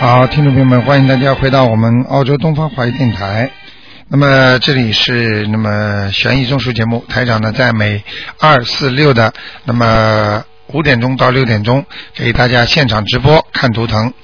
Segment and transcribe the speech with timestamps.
[0.00, 3.50] 好，听众朋友们，欢迎大家回到我们澳洲东方华语电台。
[4.08, 8.02] 那么这里是那么悬疑综述节目，台长呢在每
[8.38, 9.34] 二四六的
[9.66, 11.84] 那么五点钟到六点钟
[12.14, 14.14] 给大家现场直播看图腾。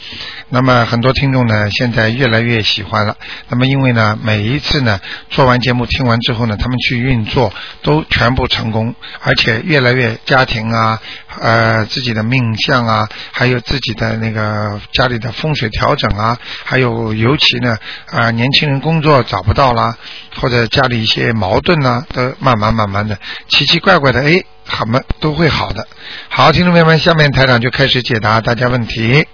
[0.49, 3.17] 那么很多听众呢现在越来越喜欢了。
[3.49, 4.99] 那么因为呢每一次呢
[5.29, 7.53] 做完节目听完之后呢，他们去运作
[7.83, 11.03] 都全部成功，而且越来越家庭啊
[11.41, 17.77] 呃自己的命相啊，还有自己的那个家里的风水调整啊，还有尤其呢
[18.07, 19.97] 啊、年轻人工作找不到啦，
[20.41, 23.19] 或者家里一些矛盾呐、都慢慢慢慢的
[23.49, 24.43] 奇奇怪怪的哎。
[24.69, 25.87] 好们都会好的。
[26.29, 29.25] 好，听众朋友们，下面台长就开始解答大家问题。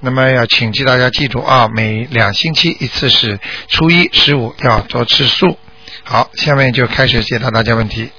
[0.00, 5.56] 那么要请记大家记住啊，每两星期一次是初一、十五要多吃素。
[6.02, 8.10] 好，下面就开始解答大家问题。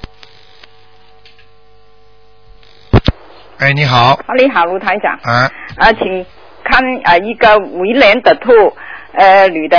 [3.58, 5.18] 哎，你好，啊，你好，卢台长。
[5.24, 6.26] 啊，啊，请
[6.64, 8.52] 看啊一个维年的兔，
[9.14, 9.78] 呃，女的，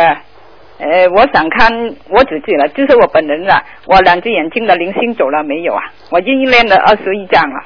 [0.78, 1.70] 呃，我想看
[2.08, 3.62] 我自己了，就是我本人了。
[3.86, 5.82] 我两只眼睛的零星走了没有啊？
[6.10, 7.64] 我已经练了二十一张了。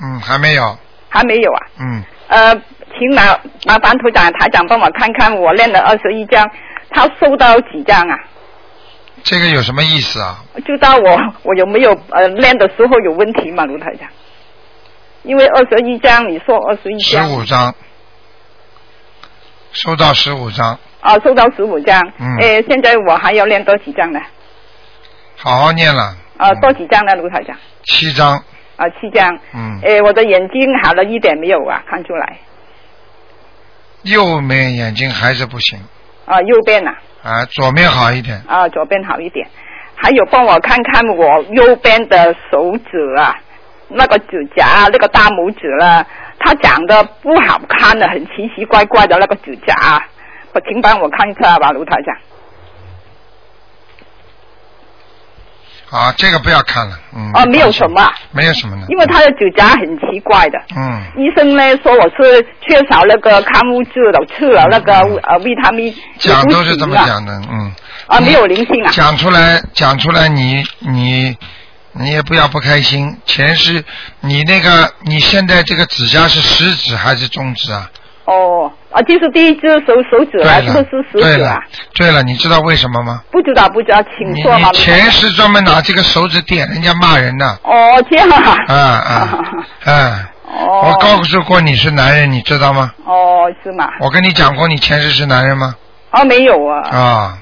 [0.00, 1.66] 嗯，还没有，还没有啊？
[1.80, 2.54] 嗯，呃，
[2.96, 3.22] 请麻
[3.66, 6.48] 麻烦台长台长帮我看看，我练了二十一张，
[6.90, 8.16] 他收到几张啊？
[9.24, 10.44] 这个有什么意思啊？
[10.66, 14.08] 就当我我有没有呃练的时候有问题嘛，卢台长？
[15.22, 17.74] 因为二十一张，你说二十一十张五张，
[19.72, 21.98] 收到十五张，啊，收到十五张。
[22.20, 24.20] 嗯哎，现在我还要练多几张呢？
[25.36, 26.14] 好好念了。
[26.36, 27.56] 啊，嗯多几张呢，卢台长？
[27.84, 28.36] 七张，
[28.76, 29.38] 啊，七张。
[29.54, 31.82] 嗯，哎，我的眼睛好了一点没有啊？
[31.88, 32.38] 看出来。
[34.02, 35.80] 右面眼睛还是不行，
[36.26, 36.90] 啊，右边呐、
[37.22, 38.40] 啊，左边好一点。
[38.46, 39.46] 啊，左边好一点。
[39.96, 43.34] 还有帮我看看我右边的手指啊，
[43.88, 46.06] 那个指甲，那个大拇指了，
[46.38, 50.00] 它长得不好看的，很奇奇怪怪的那个指甲，啊
[50.68, 52.16] 请帮我看一下吧，卢台长。
[55.94, 57.30] 好，这个不要看了，嗯。
[57.32, 58.84] 啊，没有什么啊，没有什么呢。
[58.88, 60.58] 因为他的指甲很奇怪的。
[60.74, 66.84] 嗯，医生呢说我是缺少那个矿物质的，吃了那个呃维他命讲都是这。
[66.84, 67.72] 么讲的，嗯。
[68.08, 68.90] 啊，没有灵性啊。
[68.90, 71.36] 讲出来，讲出来你，你
[71.92, 73.16] 你也不要不开心。
[73.24, 73.84] 前世
[74.18, 77.88] 你那个，你现在这个指甲是食指还是中指啊？
[78.24, 81.58] 哦，啊，就是第一只手手指啊，是了不是，食指啊？，
[81.96, 83.22] 对了，你知道为什么吗？
[83.32, 88.56] 不知道，不知道，请你说前世专门拿这个手指点人家骂人的，哦，这样啊。
[88.68, 89.38] 啊啊
[89.92, 90.30] 啊！
[90.46, 90.82] 哦。
[90.84, 92.92] 我告诉过你是男人，你知道吗？
[93.04, 93.88] 哦，是吗？
[93.98, 95.74] 我跟你讲过你前世是男人吗？
[96.12, 96.88] 哦，没有啊。
[96.96, 97.38] 啊，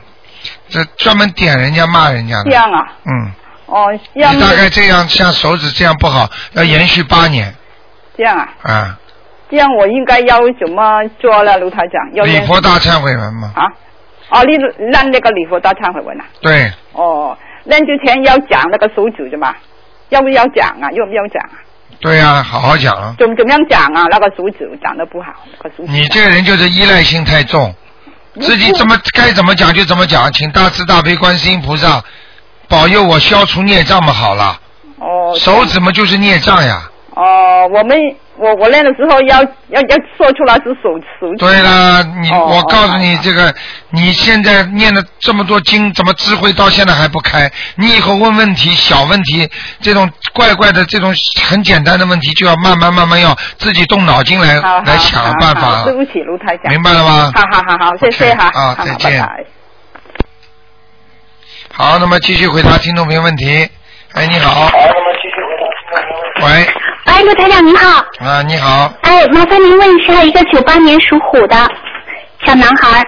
[0.71, 2.45] 这专门点人家骂人家的。
[2.45, 2.93] 这样啊。
[3.05, 3.31] 嗯，
[3.67, 4.35] 哦，这样。
[4.35, 7.55] 你大概这样像手指这样不好，要延续八年
[8.17, 8.99] 这样啊，啊。
[9.53, 12.15] 这样我应该要怎么做呢，卢台长？
[12.15, 13.69] 要礼佛大忏悔文嘛，啊？
[14.31, 14.57] 哦，你
[14.91, 16.25] 让那个礼佛大忏悔文啊？
[16.41, 19.55] 对，哦，那之前要讲那个手指的嘛？
[20.09, 20.89] 要不要讲啊？
[20.93, 21.61] 要不要讲啊？
[22.01, 23.15] 对啊、好好讲啊。
[23.19, 24.05] 怎怎么样讲啊？
[24.11, 25.93] 那个手指讲得不好，那个手指。
[25.93, 27.75] 你这个人就是依赖性太重，
[28.41, 32.03] 自己怎么该怎么讲就怎么讲，请大慈大悲观世音菩萨
[32.71, 34.59] 保佑我消除孽障嘛，好了。
[34.99, 35.35] 哦。
[35.37, 36.89] 手指嘛就是孽障呀。
[37.15, 37.99] 哦，我们
[38.37, 41.31] 我我练的时候要要要说出来是手手。
[41.39, 43.55] 对了，你、哦我告诉你，这个
[43.91, 47.53] 你现在念了这么多经，怎么智慧到现在还不开？
[47.77, 49.47] 你以后问问题，小问题，
[49.83, 51.13] 这种怪怪的这种
[51.51, 54.55] 很简单的问题，就要慢慢慢慢要自己动脑筋来
[54.87, 55.93] 来想办法对。
[55.93, 56.73] 不起，卢台长。
[56.73, 58.47] 明白了吗好好好好，谢谢哈。
[58.47, 59.45] 啊好好再见拜拜
[61.75, 63.69] 好，那么继续回答听众朋友问题。
[64.15, 66.47] 哎，你好好那么继续回答。
[66.47, 66.67] 喂，
[67.13, 68.03] 哎，陆台长您好。
[68.21, 71.55] 啊，你好，哎，麻烦您问一下，一个九八年属虎的
[72.43, 73.07] 小男孩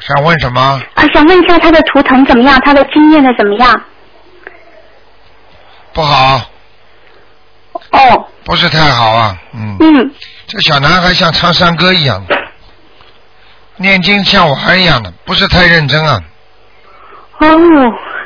[0.00, 0.60] 想问什么？
[0.94, 3.80] 啊，想问一下他的图腾怎么样，他的经验的怎么样？
[5.92, 6.50] 不好，
[7.92, 9.76] 哦，不是太好啊，嗯。
[9.78, 10.14] 嗯。
[10.48, 12.36] 这小男孩像唱山歌一样的，
[13.76, 16.20] 念经像玩儿一样的，不是太认真啊。
[17.38, 17.46] 哦。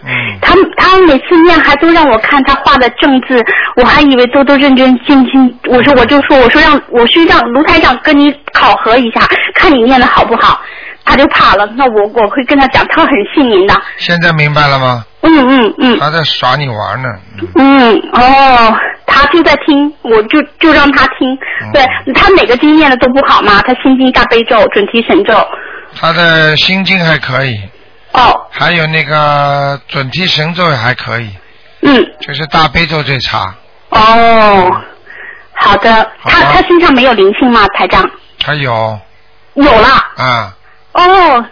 [0.06, 0.38] 嗯。
[0.40, 3.42] 他他每次念还都让我看他画的正字，
[3.76, 5.58] 我还以为都都认真静心。
[5.68, 9.20] 我说我就说我说让我是让卢台长跟你考核一下，
[9.54, 10.60] 看你念的好不好。
[11.08, 13.74] 他就怕了，那我我会跟他讲，他很信您的。
[13.96, 15.04] 现在明白了吗？
[15.22, 15.98] 嗯嗯嗯。
[16.00, 17.08] 他在耍你玩呢。
[17.54, 18.76] 嗯，哦，
[19.06, 21.32] 他就在听，我就就让他听。
[21.62, 25.32] 嗯对他每个经念的都不好嘛，他心经、大悲咒、准提神咒。
[25.94, 27.56] 他的心经还可以。
[28.16, 28.46] 哦。
[28.50, 31.30] 还有那个准提神咒也还可以。
[31.82, 33.54] 嗯，就是大悲咒最差，
[33.90, 34.82] 哦，
[35.54, 36.10] 好的。
[36.24, 38.04] 他好他他身上没有灵性吗，台长？
[38.40, 38.98] 他有
[39.54, 39.88] 有了。
[40.16, 40.56] 啊，
[40.92, 41.46] 哦，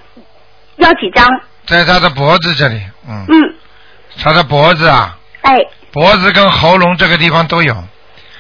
[0.77, 1.29] 要几张？
[1.67, 3.55] 在他的脖子这里，嗯，嗯，
[4.23, 5.57] 他的脖子啊，哎，
[5.93, 7.75] 脖子跟喉咙这个地方都有，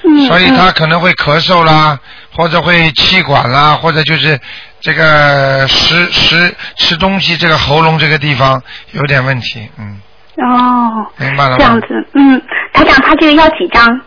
[0.04, 1.98] 嗯，所以他嗯可能会咳嗽啦，
[2.34, 4.40] 或者会气管啦，或者就是
[4.84, 9.98] 这个食食吃东西这个喉咙这个地方有点问题，嗯，
[10.36, 11.56] 哦，明白了吗？
[11.56, 12.42] 这样子，嗯，
[12.74, 14.00] 台长，他这个要几张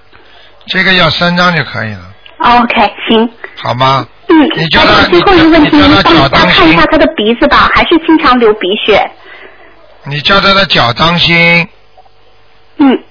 [0.68, 2.02] 这个要三张就可以了
[2.38, 2.76] ，？OK，
[3.10, 3.28] 行。
[3.56, 4.06] 好吗？
[4.30, 9.10] 嗯，你叫他最后一个问题，你帮我脚当心看一下他的鼻子吧，还是经常流鼻血？
[10.04, 11.68] 你叫他的脚当心，
[12.78, 13.04] 嗯，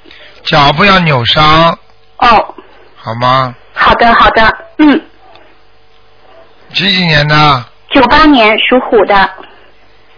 [0.45, 1.77] 脚不要扭伤，
[2.19, 2.55] 哦，
[2.95, 3.53] 好吗？
[3.75, 5.01] 好的好的，嗯，
[6.77, 7.65] 几几年的？
[7.89, 9.31] 九八年属虎的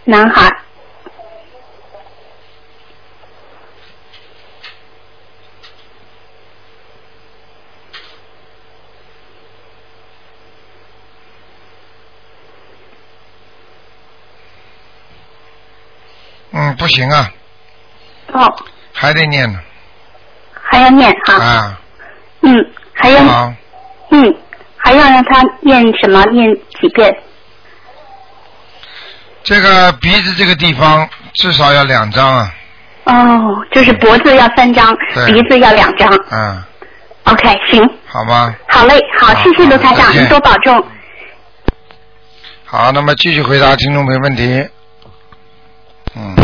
[0.03, 0.53] 男孩，
[16.51, 17.33] 嗯，不行啊，
[18.33, 18.57] 哦，
[18.93, 19.61] 还得念呢。
[20.61, 21.81] 还要念哈，啊，
[22.41, 23.55] 嗯，还要好，
[24.11, 24.37] 嗯，
[24.89, 26.25] 还要让他念什么？
[26.33, 26.49] 念
[26.81, 27.15] 几遍？
[29.43, 32.55] 这个鼻子这个地方至少要两张啊，
[33.05, 33.39] 哦，
[33.71, 34.97] 就是脖子要三张，
[35.27, 36.11] 鼻子要两张。
[36.31, 36.65] 嗯
[37.25, 38.55] ，OK，行，好吗？
[38.67, 40.83] 好嘞，好，好谢谢卢台长，您多保重。
[42.65, 44.67] 好，那么继续回答听众朋友问题。
[46.17, 46.35] 嗯。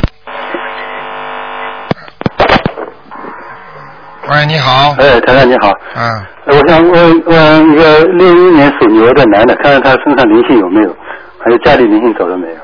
[4.30, 4.94] 喂，你好。
[4.98, 10.96] 哎，台长你好，嗯，呃我想问问一个六一年属牛的男的，看看他身上灵性有没有，
[11.38, 12.54] 还有家里灵性走了没有？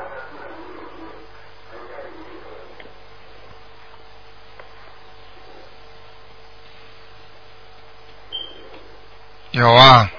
[9.51, 10.09] 有啊。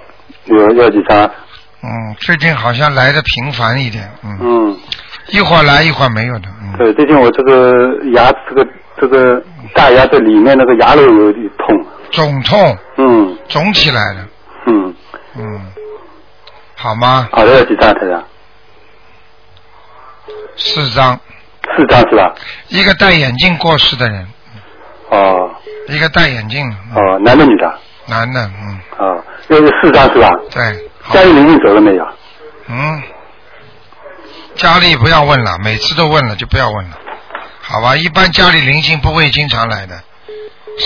[0.45, 1.25] 有要几张？
[1.83, 4.77] 嗯，最近好像来的频繁一点，嗯，嗯，
[5.29, 7.73] 一会儿来一会儿没有的，嗯，对，最近我这个
[8.13, 8.65] 牙这个
[9.01, 9.43] 这个
[9.75, 13.39] 大牙的里面那个牙肉有点痛，肿痛，嗯。
[13.49, 14.29] 肿起来了，
[14.67, 14.95] 嗯，
[15.37, 15.61] 嗯，
[16.77, 17.29] 好吗？
[17.33, 18.25] 好的要几张台长？
[20.57, 21.19] 四张，
[21.77, 22.35] 四张是吧？
[22.69, 24.27] 一个戴眼镜过世的人，
[25.11, 25.51] 哦。
[25.89, 26.97] 一个戴眼镜，嗯。
[26.97, 27.75] 哦，男的女的？
[28.07, 30.31] 男的，嗯，哦，要有四张是吧？
[30.51, 31.15] 对，好。
[31.15, 32.07] 家，里灵性走了没有？
[32.69, 33.03] 嗯，
[34.55, 36.99] 家里不要问了，每次都问了就不要问了，
[37.73, 37.97] 好吧？
[37.97, 40.03] 一般家里灵性不会经常来的，啊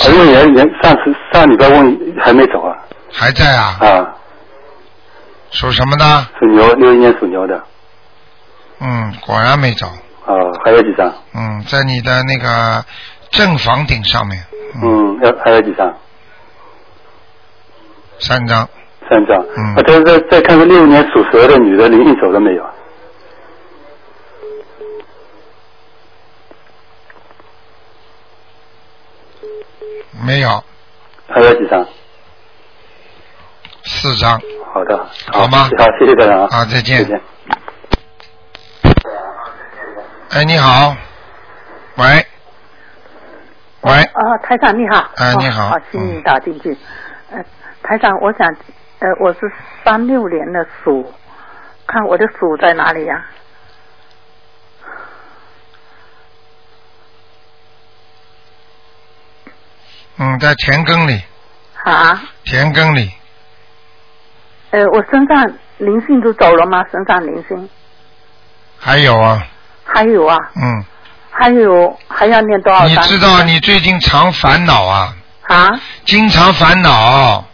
[0.08, 2.76] 因为人人上次上礼拜问还没走啊
[3.12, 3.76] 还在啊？
[3.80, 4.14] 啊，
[5.50, 6.04] 属什么的？
[6.38, 7.60] 属牛，六一年属牛的，
[8.80, 9.86] 嗯，果然没走，
[10.26, 10.34] 哦，
[10.64, 11.12] 还有几张？
[11.34, 12.84] 嗯，在你的那个
[13.30, 14.44] 正房顶上面，
[14.82, 15.92] 嗯，嗯，要还有几张？
[18.18, 18.68] 三张，
[19.10, 19.44] 三张。
[19.56, 22.64] 嗯啊，再再再看看六一年属蛇的女的灵性走了没有？
[30.24, 30.64] 没有，
[31.28, 31.86] 还有几张？
[33.84, 34.40] 四张，
[34.72, 35.68] 好的，好吗？
[35.78, 36.36] 好，谢谢大家。
[36.38, 36.48] 啊。
[36.50, 36.98] 好再见。
[36.98, 37.20] 再见。
[40.30, 40.96] 哎，你好，
[41.96, 42.04] 喂，
[43.82, 45.00] 喂，啊，台长你好。
[45.00, 45.68] 哦啊你好。
[45.68, 46.76] 好，幸嗯运打进去。
[47.30, 47.42] 呃，
[47.82, 48.48] 台长，我想，
[48.98, 49.40] 呃，我是
[49.84, 51.12] 三六年的鼠，
[51.86, 53.24] 看我的鼠在哪里呀、
[60.18, 61.22] 嗯，在田埂里，
[61.84, 62.22] 啊？
[62.44, 63.12] 田埂里，
[64.70, 66.82] 呃，我身上灵性都走了吗？
[66.90, 67.68] 身上灵性
[68.78, 69.46] 还有啊，
[69.84, 70.36] 还有啊？
[70.54, 70.84] 嗯，
[71.30, 72.86] 还有还要念多少？
[72.86, 75.14] 你知道你最近常烦恼啊，
[75.48, 75.68] 啊？
[76.04, 77.44] 经常烦恼，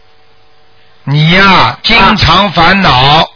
[1.03, 3.29] 你呀、经常烦恼，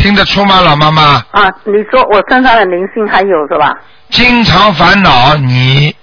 [0.00, 1.02] 听得出吗，老妈妈？
[1.30, 3.76] 啊，你说我身上的灵性还有是吧？
[4.08, 5.94] 经常烦恼你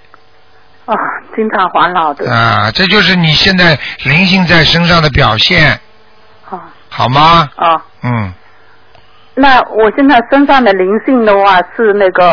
[0.86, 0.94] 啊，
[1.34, 2.30] 经常烦恼的。
[2.30, 5.72] 啊，这就是你现在灵性在身上的表现，
[6.48, 7.48] 啊好吗？
[7.56, 8.32] 啊，嗯，
[9.34, 12.30] 那我现在身上的灵性的话是那个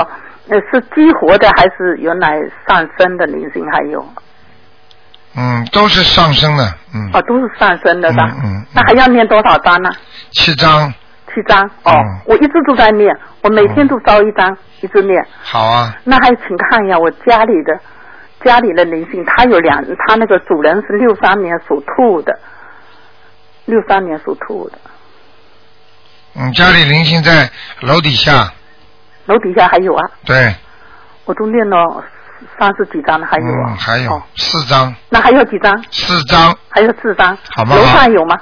[0.50, 4.08] 呃是激活的还是原来上升的灵性还有？
[5.36, 8.24] 嗯，都是上升的，嗯，哦，都是上升的是吧？
[8.38, 9.90] 嗯嗯那还要念多少张呢？
[10.32, 10.94] 七张，
[11.36, 11.62] 七张。
[11.84, 13.14] 哦，嗯我一直都在念，
[13.44, 15.24] 我每天都烧一张，一直念。
[15.44, 17.78] 好啊，那还请看一下我家里的
[18.44, 22.40] 家里的灵性，他有两，他那个主人是六三年属兔的，
[23.66, 24.78] 六三年属兔的，
[26.36, 27.50] 嗯，家里灵性在
[27.82, 28.54] 楼底下，
[29.26, 30.04] 楼底下还有啊。
[30.26, 30.56] 对，
[31.26, 32.04] 我都念了
[32.60, 35.84] 三十几张了，还有啊，嗯，还有哦四张，那还有几张？
[35.92, 37.36] 四张，还有四张。
[37.56, 38.38] 好吗楼上有吗？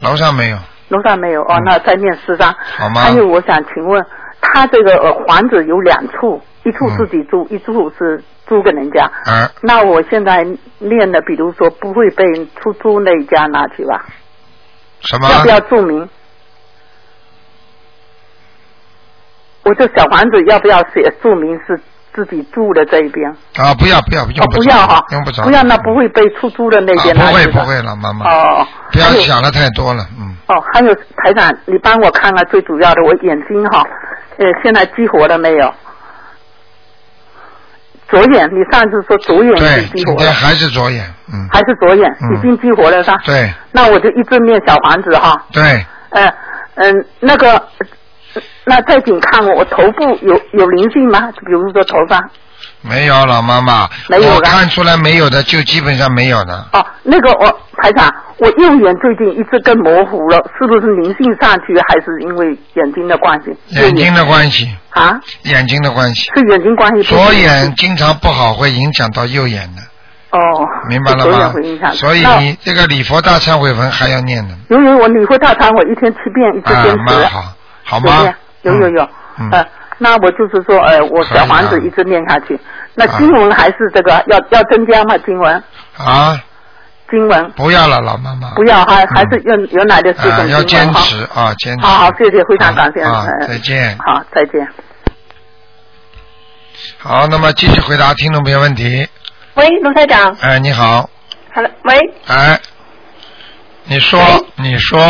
[0.00, 2.54] 楼上没有，楼上没有哦嗯，那再念四张。
[2.76, 4.04] 好吗还有，我想请问，
[4.40, 9.10] 他这个呃房子有两处，一处嗯自己住，一处是租给人家。
[9.26, 10.46] 嗯，那我现在
[10.78, 12.24] 念的，比如说不会被
[12.56, 14.06] 出租那一家拿去吧？
[15.00, 15.28] 什么？
[15.30, 16.08] 要不要注明？
[19.64, 21.78] 我这小房子要不要写注明是
[22.18, 23.30] 自己住的这一边？
[23.56, 27.58] 啊，不要不要，不用，着不要哈，用不着，不要，那不会被出租的那边不会不。
[27.60, 33.84] 会了，妈妈，哦，不要想的太多了，嗯，哦，还有台长，你帮我看看最主要的，我眼睛哈，
[34.38, 35.72] 呃，现在激活了没有？
[38.08, 42.34] 左眼，你上次说左眼对是，激活了，今天还是左眼，嗯，还是左眼、嗯。
[42.36, 43.18] 已经激活了是吧？
[43.24, 43.52] 对。
[43.70, 46.32] 那我就一直念小房子哈，对，嗯
[46.76, 47.86] 嗯，那个，呃
[48.64, 51.30] 那再请看我头部有有灵性吗？
[51.46, 52.18] 比如说头发。
[52.80, 63.50] 没有老妈妈，我没有了看出来没有的就基本上没有的，哦，那个我排长，我右眼最近一直更模糊了，是不是灵性上去，还是因为眼睛的关系？
[63.80, 67.02] 眼睛的关系，啊，眼睛的关系，是眼睛关系。
[67.02, 69.82] 左眼经常不好会影响到右眼的，
[70.30, 70.38] 哦，
[70.88, 71.52] 明白了吗？
[71.92, 77.02] 所以你这个礼佛大忏悔文还要念的，由于我礼佛大忏悔一天七遍，一直啊坚，持。
[77.02, 77.52] 蛮好，
[77.88, 78.34] 好吗？
[78.62, 79.66] 有有有，嗯呃，
[79.98, 82.58] 那我就是说，呃，我小房子一直念下去。
[82.94, 85.16] 那啊经文还是这个要要增加吗？
[85.24, 85.62] 经文
[85.96, 86.38] 啊，
[87.10, 91.00] 经文不要了，老妈妈，不要，还嗯还是原原来的四啊，要坚经文哈。
[91.00, 91.86] 持啊，坚持。
[91.86, 93.00] 好好，谢谢，非常感谢。
[93.46, 93.96] 再见。
[94.04, 94.68] 好，再见。
[96.98, 99.08] 好，那么继续回答听众朋友问题。
[99.54, 101.08] 喂，卢台长哎，你好
[101.54, 102.60] ，，Hello，喂，哎，
[103.84, 104.20] 你说，
[104.56, 105.00] 你说，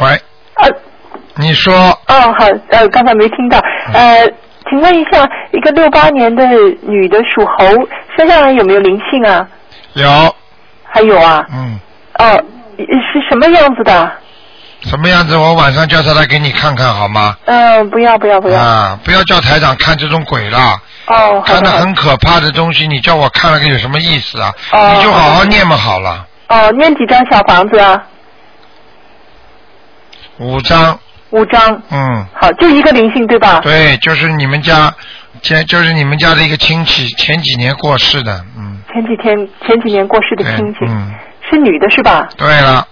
[0.00, 0.22] 喂，
[0.54, 0.70] 呃，
[1.38, 1.72] 你说，
[2.08, 3.58] 哦，好，呃，刚才没听到，
[3.94, 4.26] 呃，
[4.68, 6.44] 请问一下，一个六八年的
[6.82, 7.66] 女的属猴，
[8.16, 9.46] 身上有没有灵性啊？
[9.94, 10.34] 有，
[10.84, 11.78] 还有啊，嗯，
[12.18, 12.42] 哦，
[12.76, 14.12] 是什么样子的？
[14.82, 15.36] 什么样子？
[15.36, 17.36] 我晚上叫他来给你看看好吗？
[17.46, 20.58] 嗯、不要不要不要，啊，不要叫台长看这种鬼了，
[21.06, 24.52] 哦，看的很可怕的东西，你叫我看了个有什么意思啊？
[24.72, 28.02] 哦你就好好念嘛好了，哦，念几张小房子啊？
[30.38, 30.96] 五章，
[31.30, 32.26] 五张，嗯。
[32.34, 33.60] 好，就一个灵性对吧？
[33.62, 34.92] 对，就是你们家，
[35.42, 41.12] 前就是你们家的一个亲戚，前几年过世的，嗯，前几天前几年过世的亲戚，嗯，
[41.50, 42.28] 是女的是吧？
[42.36, 42.86] 对了，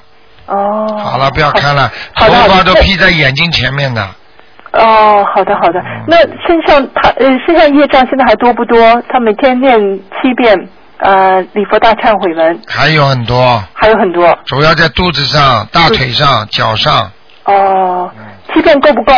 [0.46, 4.06] 哦，好了，不要看了，头发都披在眼睛前面的，
[4.72, 6.04] 哦，好的好的嗯。
[6.08, 6.16] 那
[6.46, 9.02] 身上他呃身上业障现在还多不多？
[9.08, 9.78] 他每天念
[10.20, 14.38] 七遍呃礼佛大忏悔文，还有很多，还有很多。
[14.44, 17.10] 主要在肚子上、大腿上、脚上，
[17.46, 19.12] 哦，嗯七遍够不够？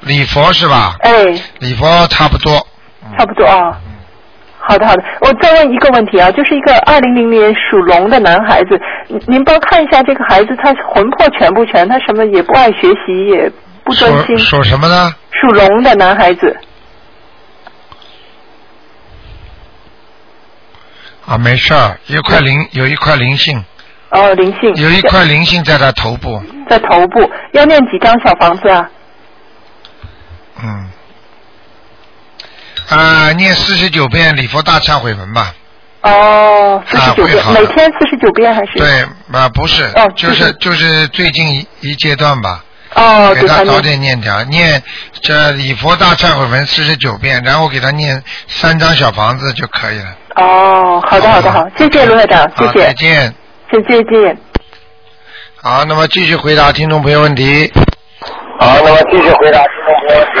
[0.00, 0.94] 礼佛是吧？
[1.00, 1.24] 哎，
[1.58, 2.66] 礼佛差不多，
[3.18, 3.80] 差不多啊。
[4.60, 11.88] 好的好的，我再问一个问题啊，就是一个二零零年属龙的男孩子，您您帮看一下这个孩子，他魂魄全不全？
[11.88, 13.50] 他什么也不爱学习，也
[13.82, 14.38] 不专心。
[14.38, 15.14] 属什么呢？
[15.32, 16.56] 属龙的男孩子，
[21.26, 23.64] 啊，没事儿，有一块灵，有一块灵性，
[24.10, 24.74] 哦，灵性。
[24.76, 28.90] 有一块灵性在他头部，在头部，要念几张小房子啊？
[30.62, 30.90] 嗯，
[32.88, 35.54] 啊，念四十九遍礼佛大忏悔文吧。
[36.00, 38.72] 哦，四十九遍，每天四十九遍还是？
[38.78, 44.82] 对，啊，不是，哦就是是就是最近一一阶段吧，哦，给他早点念掉，念
[45.20, 50.16] 这礼佛大忏悔文四十九遍，然后给他念三张小房子就可以了。
[50.36, 53.34] 哦，好的好的好，谢谢卢院长，谢谢，再，见。
[53.70, 54.38] 谢谢再见。
[55.62, 57.70] 好，那么继续回答听众朋友问题。
[58.60, 60.40] 好，那么继续回答听众朋友问题。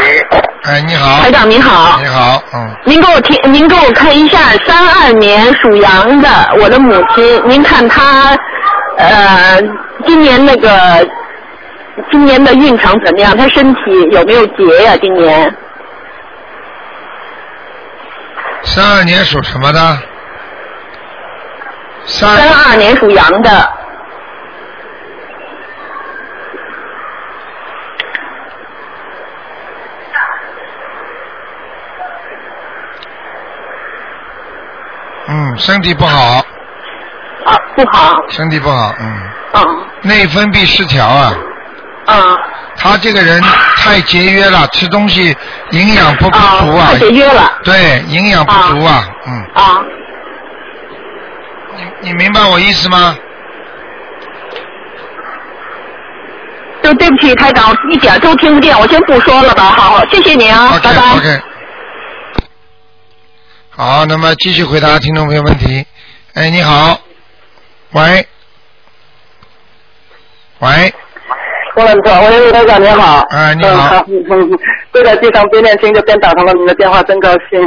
[0.64, 6.28] 哎，你好台，长您好你，好，嗯，您给我听，您给我看一下三二年属羊的
[6.60, 8.36] 我的母亲，您看她
[8.96, 9.60] 呃
[10.06, 11.06] 今年那个
[12.10, 13.36] 今年的运程怎么样？
[13.36, 13.80] 她身体
[14.10, 15.54] 有没有结呀、今年
[18.64, 19.98] 三二年属什么的？
[22.08, 22.36] 三。
[22.36, 23.70] 三二年属羊的，
[35.28, 36.38] 嗯，身体不好，
[37.44, 39.20] 啊不好，身体不好，嗯，
[39.52, 41.32] 嗯内分泌失调啊。
[42.06, 42.38] 嗯
[42.80, 43.42] 他这个人
[43.76, 45.36] 太节约了，吃东西
[45.70, 46.86] 营养不不啊足啊。
[46.92, 46.98] 太。
[47.00, 47.52] 节约了。
[47.64, 49.82] 对，营养不足啊，嗯，啊
[52.00, 53.16] 你你明白我意思吗？
[56.82, 59.64] 就对对不起，台长，一点都听不见，我先不说了吧。
[59.64, 61.16] 好，好谢谢你啊，拜拜。
[61.16, 61.40] OK。
[63.70, 65.86] 好，那么继续回答听众朋友问题。
[66.34, 67.00] 哎，你好，
[67.92, 68.26] 喂，
[70.60, 70.94] 喂，
[71.78, 73.20] 郭冷特，喂，卢台长你好。
[73.30, 74.58] 哎你好嗯嗯嗯
[74.90, 77.64] 对着地上边念经就边打通了您的电话，真高兴。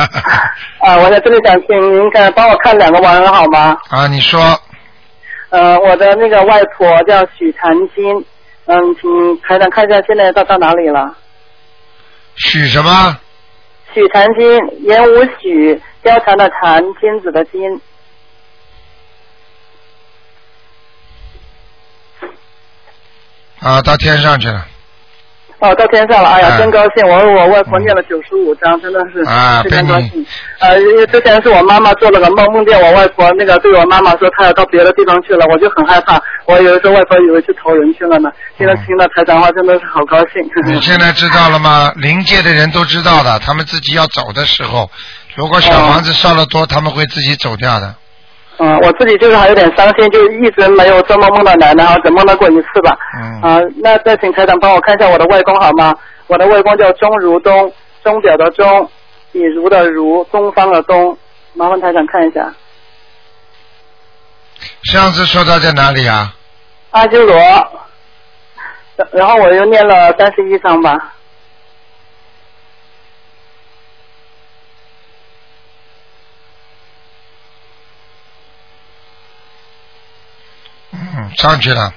[0.80, 3.76] 啊，我在这里想请您看帮我看两个亡人好吗？
[3.90, 4.40] 啊，你说
[5.50, 8.24] 呃，我的那个外婆叫许长金，
[8.64, 11.14] 嗯，请台长看一下现在到到哪里了？
[12.36, 13.18] 许什么？
[13.92, 17.78] 许长金，言无许，貂蝉的蝉，金子的金。
[23.64, 24.66] 啊，到天上去了。
[25.60, 27.08] 哦，到天上了，哎呀，哎真高兴！
[27.08, 30.26] 我为我外婆念了九十五章，真的是啊非常高兴。
[30.58, 38.28] 呃，因为之前是我妈妈做了个梦，梦见我外婆那个对我妈妈说她要到别的地方去了，我就很害怕，我有的时候外婆以为去投人去了呢。
[38.58, 40.42] 现在听到台长话，真的是好高兴。
[40.66, 41.90] 你现在知道了吗？
[41.96, 44.90] 灵界的人都知道的，他们自己要走的时候，
[45.34, 47.94] 如果小房子烧了多，他们会自己走掉的。
[48.58, 52.96] 嗯，我自己就是还有点伤心，就一直没有做梦梦到奶奶，只梦到过一次吧。
[53.20, 53.40] 嗯。
[53.42, 55.94] 啊，那再请台长帮我看一下我的外公好吗？
[56.26, 58.88] 我的外公叫钟如东，钟表的钟，
[59.32, 61.18] 比如的如，东方的东，
[61.54, 62.54] 麻烦台长看一下。
[64.84, 66.34] 上次说他在哪里啊？
[66.92, 67.36] 阿修罗，
[68.96, 71.12] 然然后我又念了三十一章吧。
[80.92, 81.92] 嗯，上去了，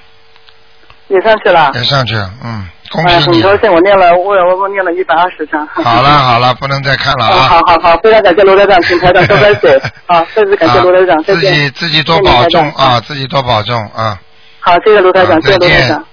[1.08, 1.70] 也上去了。
[1.74, 3.42] 也上去了，嗯，恭哎，喜你。
[3.42, 5.66] 很高兴，我念了，我我我念了一百二十张。
[5.68, 7.48] 好了好了，不能再看了哦，啊。
[7.48, 9.80] 好好好，非常感谢卢台长，请台长多喝水。
[10.06, 11.54] 好，再次感谢卢台长，啊自再见。
[11.54, 14.20] 己自己多保重啊，自己多保重啊。
[14.60, 16.04] 好，谢谢卢台长，啊谢谢卢再见台长。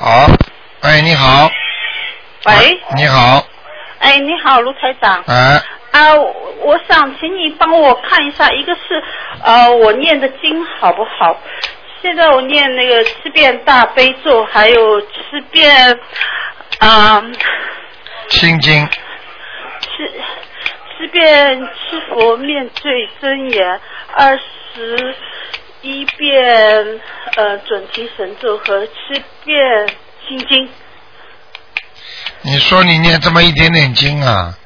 [0.00, 0.26] 好，
[0.80, 1.50] 哎，你好，
[2.46, 3.44] 喂，你好，
[3.98, 5.22] 哎，你好，卢台长。
[5.26, 9.02] 哎，啊，我我想请你帮我看一下，一个是
[9.42, 11.38] 呃，我念的经好不好？
[12.00, 15.06] 现在我念那个七遍大悲咒，还有七
[15.50, 15.98] 遍
[16.78, 17.22] 啊、
[18.28, 18.88] 心经，
[19.80, 19.88] 七
[20.98, 23.80] 七遍七佛面罪真言，
[24.16, 24.36] 二
[24.74, 25.14] 十
[25.82, 27.00] 一遍
[27.36, 29.88] 呃准提神咒和七遍
[30.26, 30.68] 心经
[32.40, 34.58] 你说你念这么一点点经啊，啊。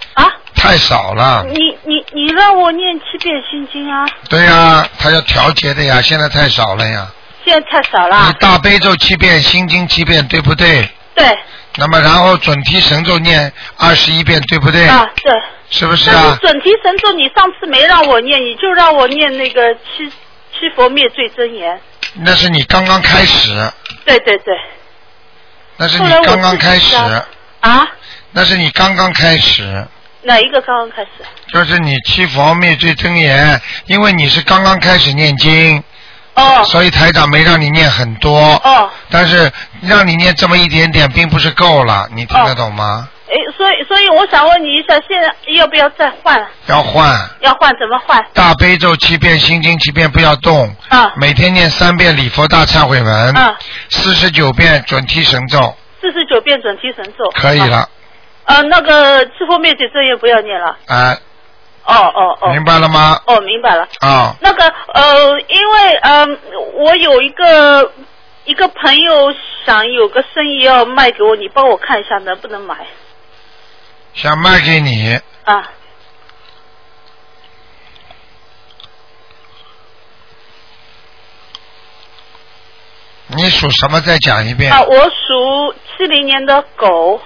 [0.67, 1.45] 太少了。
[1.49, 7.07] 你你你让我念七遍心经啊，对呀、他要调节的呀，现在太少了呀。
[7.45, 8.33] 现在太少了你了。
[8.41, 10.89] 大悲咒七遍，心经七遍，对不对？
[11.15, 11.39] 对
[11.77, 14.87] 那么然后准提神咒念二十一遍，对不对？
[14.89, 15.33] 啊，对。
[15.69, 16.39] 是不是但是啊？
[16.41, 21.81] 准提神咒你上次没让我念，你就让我念那个七七佛灭罪真言。
[22.15, 23.51] 那是你刚刚开始，
[24.05, 24.55] 对对对。
[25.77, 26.97] 那是你刚刚开始，
[27.61, 27.89] 啊，
[28.33, 29.87] 那是你刚刚开始，
[30.27, 31.09] 哪一个刚刚开始？
[31.53, 35.83] 就是你七佛灭罪真言，因为你是刚刚开始念经，
[36.35, 39.51] 哦所以台长没让你念很多，哦，但是
[39.83, 43.09] 让你念这么一点点，并不是够了，你听得懂吗？
[43.29, 46.45] 哎，所以所以我想问你一下，现在要不要再换？
[46.67, 48.21] 要换要换怎么换？
[48.33, 53.57] 大悲咒七遍，心经七遍，不要动，啊每天念三遍礼佛大忏悔文，啊，
[53.91, 57.25] 四十九遍准提神咒，四十九遍准提神咒。
[57.31, 57.35] 啊。
[57.35, 57.89] 可以了，
[58.47, 60.79] 呃，那个七佛灭罪真言不要念了。
[60.87, 61.19] 啊，
[61.85, 62.53] 哦哦哦。
[62.53, 63.21] 明白了吗？
[63.27, 63.89] 哦，明白了。
[64.01, 66.27] 啊，那个呃，因为呃、
[66.75, 67.93] 我有一个
[68.45, 72.87] 一个朋友想有个生意要卖给我，你帮我看一下能不能买
[74.15, 75.71] 想卖给你，啊？
[83.29, 84.01] 你属什么？
[84.01, 84.73] 再讲一遍。
[84.73, 87.21] 啊，我属七零年的狗，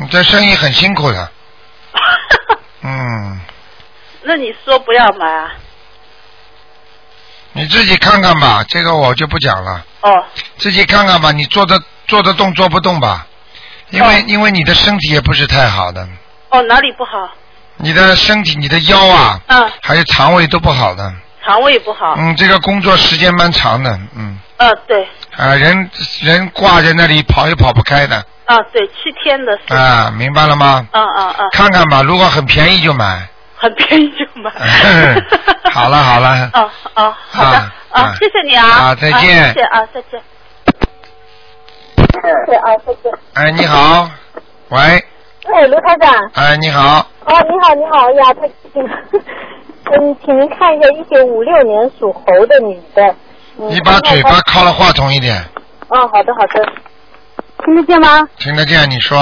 [0.00, 1.30] 你这生意很辛苦的，
[2.82, 3.40] 嗯，
[4.22, 5.52] 那你说不要买啊？
[7.52, 10.24] 你自己看看吧，这个我就不讲了，哦
[10.56, 13.26] 自己看看吧，你做的做得动做不动吧，
[13.90, 16.08] 因为、哦因为你的身体也不是太好的，
[16.48, 17.30] 哦，哪里不好？
[17.76, 21.12] 你的身体、你的腰啊，嗯，还有肠胃都不好的，
[21.44, 22.14] 肠胃不好。
[22.16, 29.74] 嗯，这个工作时间蛮长的，嗯，呃，对，啊，人人挂在那里跑也跑不开的， 啊对，七天的是。
[29.74, 30.86] 啊，明白了吗？
[30.92, 33.28] 嗯嗯嗯，看看吧，如果很便宜就买。
[33.56, 34.50] 很便宜就买。
[35.72, 37.58] 好了好了，哦哦，好的
[37.92, 38.66] 啊谢谢你啊。
[38.66, 40.20] 啊再见啊谢谢啊，再见。
[41.96, 43.12] 谢谢啊，再见。
[43.34, 44.10] 哎，你好，
[44.70, 46.12] 喂，哎，卢台长。
[46.34, 48.50] 哎，你好，哦，你好，你好，哎呀，太。
[49.94, 53.02] 嗯，请您看一下一九五六年属猴的女的。
[53.58, 55.36] 嗯你把嘴巴靠了话筒一点，
[55.88, 56.72] 哦，好的好的。
[57.64, 58.28] 听得见吗？
[58.38, 58.90] 听得见？
[58.90, 59.18] 你说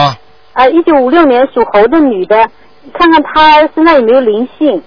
[0.52, 2.36] 啊，一九五六年属猴的女的，
[2.94, 4.82] 看看她身上有没有灵性，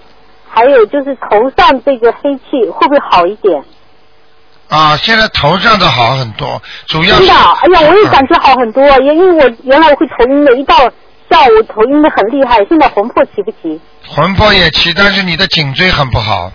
[0.48, 3.62] 还有就是头上这个黑气会不会好一点？
[4.68, 10.76] 啊，现在头上的好很多，主要是真的，哎呀，我也感觉好很多，因因为我原来我会头晕的，一到
[11.30, 13.80] 下午头晕的很厉害，现在魂魄齐不齐？
[14.08, 16.50] 魂魄也齐，但是你的颈椎很不好，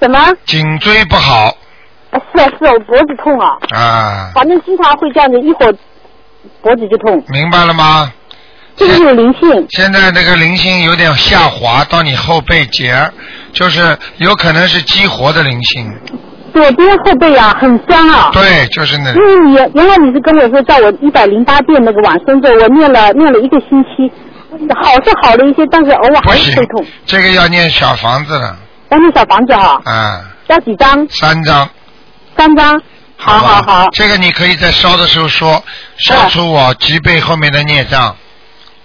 [0.00, 0.18] 什么？
[0.46, 1.54] 颈椎不好
[2.10, 5.74] 啊是啊是啊，我脖子痛啊，啊，反正经常会这样子，一会儿
[6.62, 8.12] 脖子就痛，明白了吗？
[8.76, 9.66] 这个有灵性。
[9.70, 12.94] 现在这个灵性有点下滑到你后背节，
[13.52, 15.92] 就是有可能是激活的灵性。
[16.52, 18.30] 左边后背啊，很酸啊。
[18.32, 24.10] 对，就是那因为你原来你是跟我说叫我一百零八遍那个往生咒，我念了念了一个星期，
[24.74, 26.84] 好是好了一些，但是偶尔还是会痛。
[27.04, 28.56] 这个要念小房子了，
[28.88, 31.06] 要念小房子哈、啊，要几张？
[31.10, 31.68] 三张。
[32.36, 32.80] 三张。
[33.20, 33.88] 好好好。
[33.92, 35.62] 这个你可以在烧的时候说，
[35.98, 38.16] 消除我脊背后面的孽障。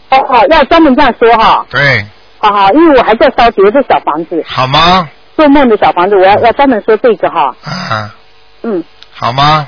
[0.10, 1.66] 哦哦，要专门这样说哈。
[1.70, 2.06] 对，
[2.38, 5.10] 好好，因为我还在烧别的小房子，好吗？
[5.36, 7.56] 做梦的小房子，我要要专门说这个哈。
[7.64, 8.16] 啊，
[8.64, 9.68] 嗯，好吗？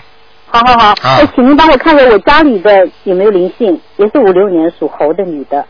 [0.50, 0.88] 好好好。
[0.90, 5.66] 啊那请您帮我看看我家里的有没有灵性，也是五六年属猴的女的，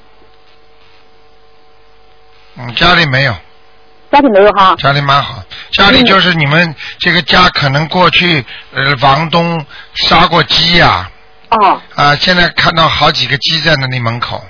[2.58, 3.34] 嗯，家里没有，
[4.12, 4.76] 家里没有哈。
[4.78, 5.44] 家里蛮好。
[5.74, 9.66] 家里就是你们这个家可能过去呃房东
[9.96, 11.10] 杀过鸡呀、
[11.50, 14.44] 哦，啊，现在看到好几个鸡在那里门口，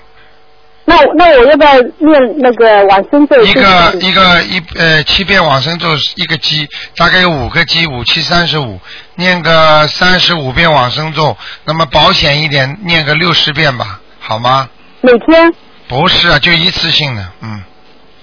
[0.86, 3.42] 那我那我要不要念那个往生咒？
[3.44, 8.80] 一个一个一呃七遍往生咒一个鸡，大概有五个鸡，五七三十五，
[9.16, 14.70] 念个三十五遍往生咒，那么保险一点，念个六十遍吧，好吗？
[15.02, 15.54] 每天
[15.88, 17.62] 不是啊，就一次性的，嗯，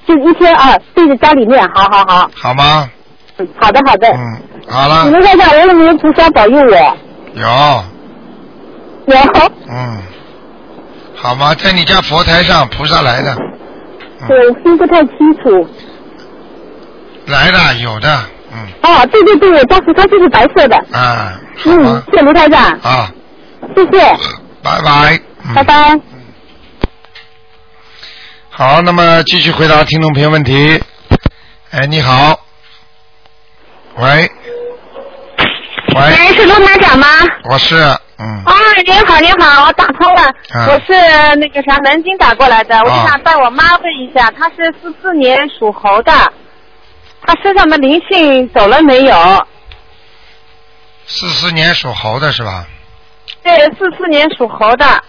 [0.07, 2.89] 就一天啊，对着家里念，好好好，好吗？
[3.39, 4.07] 嗯好的好的。
[4.09, 6.97] 嗯，好了你，们看看我有没有菩萨保佑我？
[7.35, 7.85] 有，
[9.07, 9.17] 有。
[9.69, 9.99] 嗯，
[11.17, 11.53] 好吗？
[11.55, 13.35] 在你家佛台上，菩萨来的，
[14.29, 15.69] 对，我听不太清楚。
[17.27, 18.09] 来的，有的，
[18.53, 20.77] 嗯，哦，对对对，我家菩萨就是白色的。
[20.93, 21.33] 啊，
[21.65, 23.11] 嗯，谢谢卢台长，啊，
[23.75, 23.99] 谢谢，
[24.63, 25.19] 拜拜。
[25.47, 26.01] 嗯拜拜。
[28.57, 30.81] 好，那么继续回答听众朋友问题。
[31.73, 32.39] 哎，你好，
[33.97, 34.31] 喂，
[35.93, 37.09] 喂，喂，是卢台长吗？
[37.51, 37.75] 我是，
[38.17, 38.55] 嗯，啊，
[38.87, 46.13] 您好，您好，我打通了，啊我是那个啥南京打过来的，我想带我妈问一下，她是四四年属猴的，
[47.27, 49.47] 她身上的灵性走了没有？
[51.07, 52.69] 四四年属猴的是吧？
[53.43, 55.03] 对，四四年属猴的，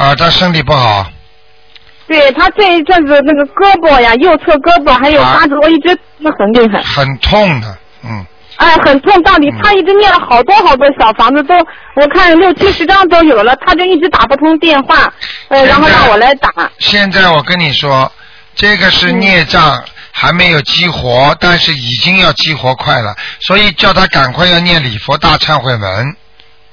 [0.00, 1.06] 啊，他身体不好，
[2.06, 5.36] 对他这一阵子那个胳膊呀，右侧胳膊还有啊。
[5.38, 8.24] 八字，我一直那很厉害，很痛的，嗯，
[8.56, 11.54] 哎，很痛到底，他一直念了好多好多小房子，都
[11.96, 15.12] 我看六七十张都有了，他就一直打不通电话，
[15.48, 16.50] 呃，然后让我来打。
[16.78, 18.10] 现在我跟你说，
[18.54, 26.16] 这个是孽障还没有激活，但是已经要激活快了，所以叫他赶快要念礼佛大忏悔文。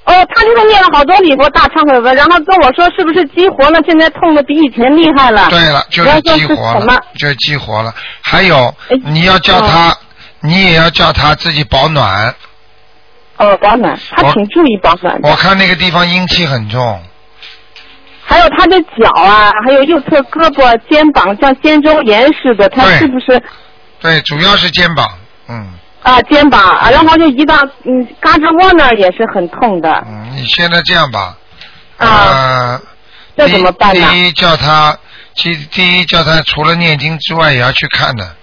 [0.07, 3.79] 哦，他就是念了好多礼佛大忏悔文，然后跟我说是不是激活了？
[3.85, 5.49] 现在痛的比以前厉害了。
[5.49, 7.93] 对了，就是激活了？，就是激活了。
[8.21, 9.93] 还有，你要叫他，
[10.39, 12.33] 你也要叫他自己保暖。
[13.35, 15.29] 哦，保暖，他我挺注意保暖的。
[15.29, 17.03] 我看那个地方阴气很重，
[18.23, 23.43] 还有他的脚啊，还有右侧胳膊、肩膀像肩周炎似的，他是不是
[23.99, 25.05] 对，主要是肩膀，
[25.49, 25.73] 嗯
[26.07, 26.89] 啊肩膀啊？
[26.89, 29.89] 然后就一到嗯胳肢窝那儿也是很痛的。
[30.07, 31.35] 嗯，你现在这样吧，
[31.97, 32.81] 啊呃，
[33.35, 34.97] 这第怎么办呢第一叫他，
[35.35, 38.35] 第第一叫他除了念经之外也要去看的。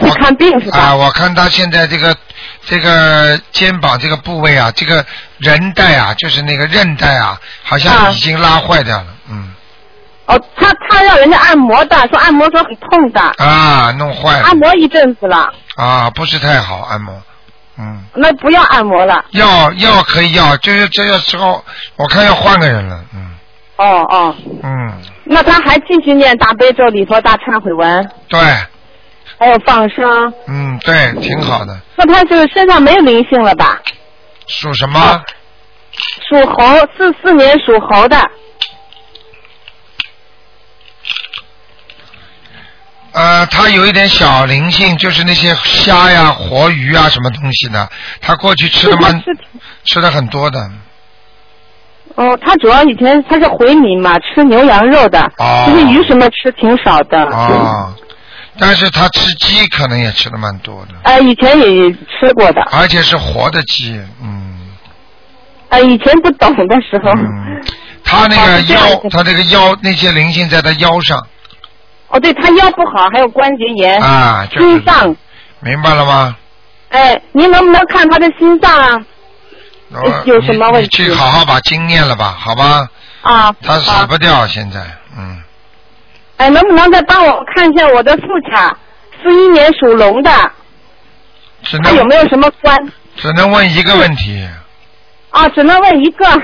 [0.00, 0.78] 去看病是吧？
[0.78, 2.16] 啊，我看他现在这个
[2.64, 5.04] 这个肩膀这个部位啊，这个
[5.38, 9.14] 韧带啊，就是那个韧带啊，好像已经拉坏掉了，嗯，
[10.28, 17.14] 哦，他他让人家按摩的，说按摩说很痛的，啊，弄坏了按，摩一阵子了，啊，不是太好按摩，
[17.78, 19.24] 嗯，那不要按摩了。
[19.30, 21.64] 要要可以要，就是这个时候
[21.96, 23.34] 我看要换个人了，嗯
[23.76, 28.38] 哦哦，嗯，那他还继续念大悲咒、礼佛大忏悔文，对，
[29.38, 30.30] 还有放生。
[30.46, 31.74] 嗯对，挺好的。
[31.96, 33.80] 那他是身上没有灵性了吧？
[34.46, 35.22] 属什么？
[36.28, 36.64] 属猴，
[36.96, 38.16] 四四年属猴的。
[43.18, 49.20] 呃，他有一点小灵性，就是那些虾呀、活鱼啊什么东西的，他过去吃的蛮
[49.84, 50.70] 吃的很多的。
[52.14, 55.64] 哦，他主要以前他是回民嘛，吃牛羊肉的，哦。
[55.66, 57.20] 这些鱼什么吃挺少的。
[57.34, 57.92] 啊，
[58.56, 64.60] 但是他吃鸡可能也吃的蛮多的，呃，以前也吃过的，而且是活的鸡，嗯，
[65.70, 67.10] 呃，以前不懂的时候。
[68.04, 68.78] 他那个腰，
[69.10, 71.20] 他这个腰那些灵性在他腰上
[72.08, 75.14] 哦，对他腰不好，还有关节炎，啊，就是心脏。
[75.60, 76.36] 明白了吗？
[76.90, 78.98] 哎，您能不能看他的心脏啊？
[80.24, 82.88] 有什么问题去好好把经念了吧，好吧？
[83.22, 84.80] 啊，他死不掉，现在，
[85.18, 85.42] 嗯，
[86.38, 88.74] 哎，能不能再帮我看一下我的妇产，
[89.22, 90.30] 四一年属龙的，
[91.62, 92.92] 只能他有没有什么关？
[93.16, 94.48] 只能问一个问题，
[95.30, 96.26] 啊，只能问一个。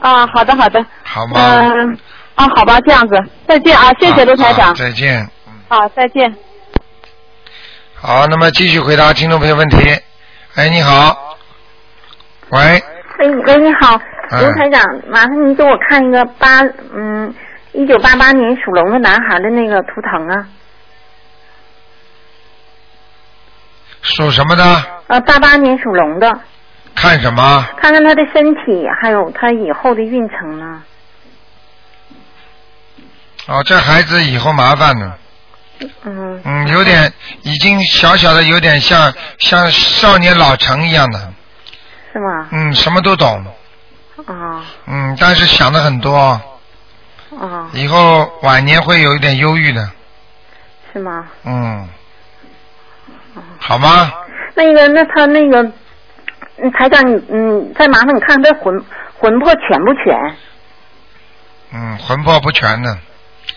[0.00, 0.84] 啊，好的好的。
[1.02, 1.40] 好吗？
[1.40, 1.98] 嗯、
[2.34, 3.14] 啊，好吧，这样子，
[3.46, 4.74] 再见啊，谢谢卢台好长。
[4.74, 5.28] 再见。
[5.68, 6.34] 好，再见。
[7.94, 9.76] 好，那么继续回答听众朋友问题。
[10.56, 11.36] 哎，你好，
[12.50, 12.82] 喂，
[13.18, 16.60] 喂喂，你好，哎卢台长，麻烦您给我看一个八
[16.94, 17.32] 嗯
[17.72, 20.48] 一九八八年属龙的男孩的那个图腾啊，
[24.02, 24.62] 属什么的？
[25.06, 26.32] 呃，八八年属龙的，
[26.94, 27.66] 看什么？
[27.78, 30.82] 看看他的身体，还有他以后的运程呢。
[33.46, 35.18] 哦，这孩子以后麻烦了。
[36.04, 36.40] 嗯。
[36.44, 41.32] 嗯，有点，已经小小的有点像像少年老成一样的。
[42.12, 42.48] 是吗？
[42.52, 43.44] 嗯，什么都懂。
[44.26, 46.16] 啊嗯，但是想的很多，
[47.38, 49.90] 啊，以后晚年会有一点忧郁的。
[50.92, 51.26] 是吗？
[51.44, 51.88] 嗯，
[53.58, 54.12] 好吗？
[54.54, 55.62] 那个，那他那个，
[56.58, 58.72] 嗯台长，你嗯，再麻烦你看看他魂
[59.18, 60.36] 魂魄全不全？
[61.72, 62.96] 嗯，魂魄不全的。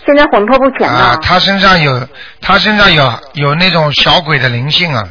[0.07, 0.97] 现在魂魄不全呢？
[0.97, 2.07] 啊，他身上有，
[2.41, 5.03] 他身上有有那种小鬼的灵性啊。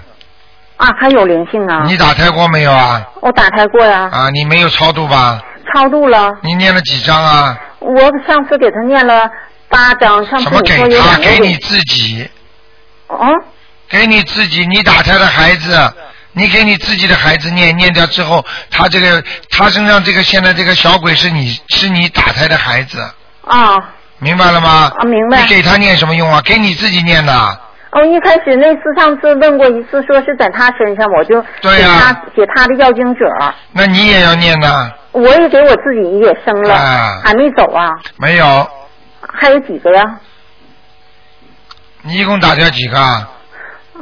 [0.78, 1.82] 啊，还有灵性啊？
[1.85, 3.06] 你打胎过没有啊？
[3.20, 5.38] 我打胎过呀，啊，你没有超度吧？
[5.74, 6.30] 超度了。
[6.42, 7.54] 你念了几张啊？
[7.78, 9.28] 我上次给他念了
[9.68, 11.18] 八张，上次什么给你说有他？
[11.18, 12.26] 两个鬼给你自己。
[13.09, 13.28] 哦。
[13.88, 15.92] 给你自己，你打胎的孩子，
[16.32, 22.98] 你给你自己的孩子念念掉之后，他这个他身上这个现在这个小鬼是你是你打胎的孩子，
[23.46, 23.76] 啊
[24.18, 24.92] 明白了吗？
[24.96, 25.48] 啊，明白你。
[25.48, 26.40] 给他念什么用啊？
[26.44, 27.33] 给你自己念的。
[27.92, 33.24] 哦，一开始那次上次问过一次，说是在他身上，我就给对呀他写他的要经者，
[33.72, 38.68] 那你也要念呢，我也给我自己也生了，啊还没走啊，没有？
[39.33, 40.02] 还有几个呀？
[42.02, 43.29] 你一共打掉几个啊？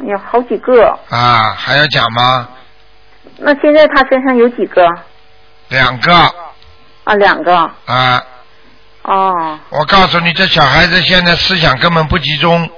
[0.03, 0.99] 有好几个。
[1.11, 2.49] 啊，还要讲吗？
[3.39, 4.87] 那现在他身上有几个？
[5.69, 6.13] 两个
[7.05, 7.57] 啊，两个。
[7.87, 8.23] 啊！
[9.05, 12.69] 哦，我告诉你，这小孩子现在思想根本不集中，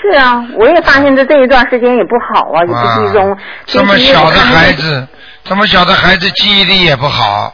[0.00, 3.30] 是啊，我也发现这这一段时间也不好啊，也不集中。
[3.32, 5.06] 啊这么小的孩子，
[5.44, 7.52] 这么小的孩子记忆力也不好，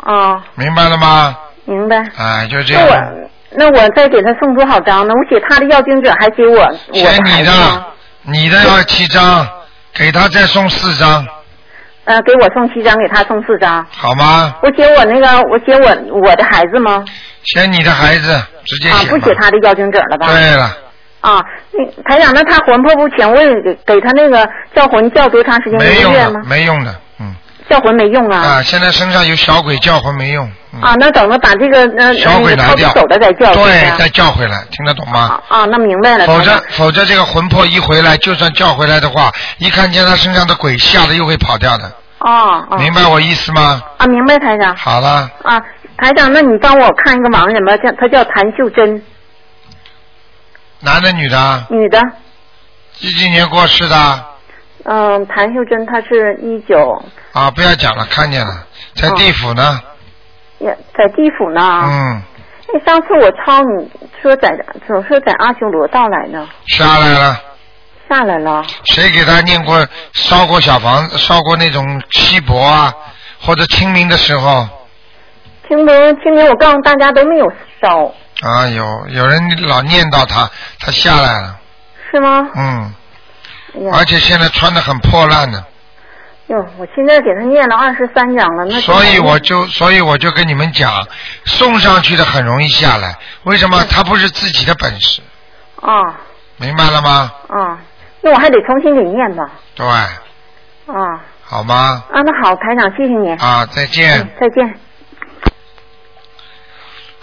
[0.00, 1.36] 哦，明白了吗？
[1.64, 1.98] 明白。
[2.16, 2.88] 哎，就这那样。
[2.88, 3.28] 我
[3.58, 5.14] 那我再给他送多少张呢？
[5.14, 7.44] 我写他的要经者，还写我我写你？
[7.44, 7.84] 的，
[8.22, 9.46] 你的要七张，
[9.94, 11.24] 给他再送四张，
[12.04, 13.86] 呃，给我送七张，给他送四张。
[13.90, 14.54] 好吗？
[14.62, 17.04] 我写我那个，我写我我的孩子吗？
[17.46, 19.10] 写你的孩子，直接啊，写啊。
[19.10, 20.28] 不写他的要经者了吧？
[20.28, 20.76] 对了，
[21.20, 25.78] 啊，那台长，那他魂魄不全，我也给给他那个叫魂叫多长时间？
[25.78, 26.42] 没用？
[26.46, 27.34] 没用的，嗯。
[27.68, 28.38] 叫魂没用啊。
[28.38, 30.44] 啊，现在身上有小鬼叫魂没用，
[30.80, 33.52] 啊，那等着把这个那个超度鬼拿掉，走的再叫。
[33.52, 35.40] 是对，再叫回来，听得懂吗？
[35.48, 36.26] 啊，那明白了。
[36.26, 42.78] 否则否则这个魂魄一回来，就算叫回来的话，一看见他身上的鬼，吓得又会跑掉的，哦哦。
[42.78, 43.82] 明白我意思吗？
[43.98, 44.76] 啊，明白台长。
[44.76, 45.60] 好了，啊，
[45.96, 49.02] 台长，那你帮我看一个盲人吧，叫他叫谭秀珍，
[50.80, 51.66] 男的女的啊？
[51.70, 52.00] 女的。
[52.92, 54.24] 几几年过世的？
[54.84, 59.80] 嗯，谭秀珍，她是一九啊，不要讲了，看见了，在地府呢。
[60.58, 61.60] 也在地府呢。
[61.60, 62.22] 嗯，
[62.72, 63.90] 哎，上次我抄你
[64.22, 64.56] 说在
[64.86, 67.40] 总说在阿修罗道来呢，下来了。
[68.08, 68.64] 下来了。
[68.84, 72.94] 谁给他念过烧过小房子，烧过那种锡箔啊，
[73.40, 74.66] 或者清明的时候
[75.68, 80.50] 清明清明，我告诉大家都没有烧，啊，有有人老念叨他，
[80.80, 81.58] 他下来了，
[82.10, 82.48] 是吗？
[82.54, 82.94] 嗯，
[83.74, 85.64] 哎，而且现在穿的很破烂呢，
[86.46, 91.06] 哟，我现在给他念了二十三讲了，那所以我就所以我就跟你们讲，
[91.44, 93.84] 送上去的很容易下来，为什么？
[93.90, 95.20] 他不是自己的本事，
[95.80, 96.20] 啊。
[96.58, 97.30] 明白了吗？
[97.48, 97.78] 啊，
[98.22, 101.20] 那我还得重新给念吧，对，啊。
[101.48, 102.02] 好吗？
[102.10, 104.18] 啊，那好，台长，谢谢你，啊，再见。
[104.20, 104.74] 嗯再见。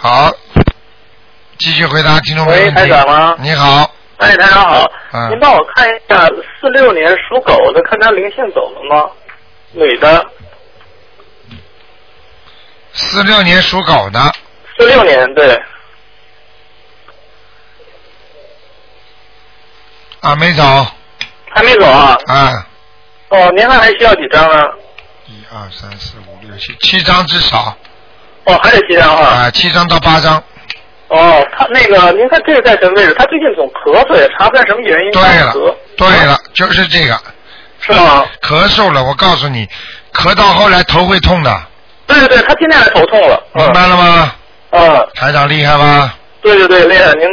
[0.04, 0.30] 好，
[1.60, 2.82] 继续回答听众朋友喂问题。
[2.82, 3.38] 台长吗？
[3.40, 6.28] 你好，哎，台长好，嗯您帮我看一下
[6.60, 9.10] 四六年属狗的，看他灵性走了吗？
[9.72, 10.30] 女的，
[12.92, 14.20] 四六年属狗的，
[14.78, 15.64] 四六年对，
[20.20, 20.86] 啊，没走。
[21.56, 22.18] 还没走啊？
[22.28, 22.68] 啊，
[23.30, 24.68] 哦，您看还需要几张啊？
[25.28, 27.78] 一二三四五六七，七张至少。
[28.46, 29.28] 哦，还得七张啊？
[29.46, 30.42] 啊，七张到八张。
[31.10, 33.14] 哦，他那个，您看这个在什么位置？
[33.18, 35.12] 他最近总咳嗽，也查不出来什么原因。
[35.12, 37.18] 对了，对了，就是这个。
[37.80, 38.26] 是吗？
[38.42, 39.68] 咳嗽了，我告诉你，
[40.14, 41.62] 咳到后来头会痛的，
[42.08, 43.44] 对对对，他现在还头痛了。
[43.54, 44.36] 明白了吗？
[44.72, 46.16] 嗯，台长厉害吧？
[46.42, 47.28] 对对对，厉害，您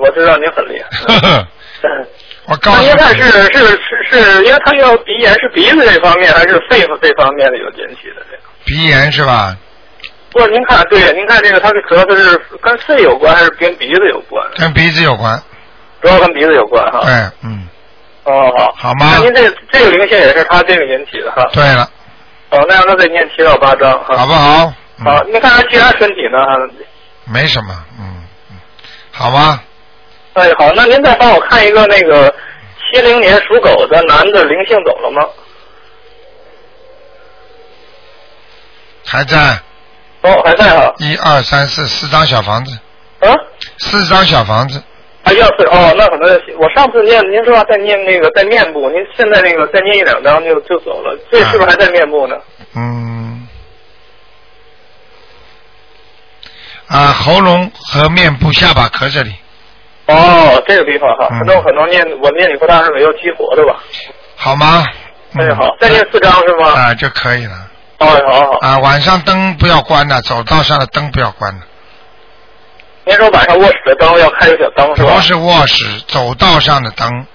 [0.00, 1.46] 我知道您很厉害。
[2.46, 3.78] 我告诉你那您，看是是是
[4.10, 8.42] 是，因为他要鼻炎，是鼻子这方面还是肺这方面的有引起的这个？
[8.66, 9.56] 鼻炎是吧？
[10.34, 14.44] 不，您看，对，您看这个，他的咳嗽是跟肺有关还是跟鼻子有关？
[14.56, 15.40] 跟鼻子有关。
[16.02, 17.00] 主要跟鼻子有关哈。
[17.02, 17.12] 对，
[17.44, 17.68] 嗯，
[18.24, 18.74] 哦，好。
[18.76, 21.48] 好吗那您这这个灵性也是他这个引起的哈。
[21.52, 21.88] 对了，
[22.50, 24.16] 哦，那让他再念七到八章哈。
[24.16, 24.74] 好不好？
[25.04, 26.38] 好，您看他其他身体呢？
[27.32, 28.56] 没什么，嗯嗯，
[29.12, 29.62] 好吗？
[30.32, 32.34] 哎，好，那您再帮我看一个那个
[32.92, 35.22] 七零年属狗的男的灵性走了吗？
[39.06, 39.38] 还在。
[40.24, 40.92] 哦，还在哈。
[40.98, 42.78] 一二三四，四张小房子。
[43.20, 43.32] 啊？
[43.78, 44.82] 四张小房子，
[45.22, 52.36] 啊，要是哦，那可能我上次念您说再念那个在面部，您现在那个再念一两张就就走了，这是不是还在面部呢？
[52.74, 53.48] 嗯，
[56.88, 59.34] 啊，喉咙和面部、下巴壳这里，
[60.06, 63.82] 哦，这个地方哈，嗯那我可能念我念礼佛大忏悔要激活的吧？
[64.36, 64.84] 好吗？
[65.32, 66.68] 那就，好，再念四张是吗？
[66.68, 67.70] 啊，就可以了。
[67.98, 68.58] 哦，好好。
[68.60, 71.66] 啊，晚上灯不要关的，走道上的灯不要关的。
[73.06, 75.14] 您说晚上卧室的灯要开个小灯是吧？
[75.14, 77.26] 不是卧室，走道上的灯。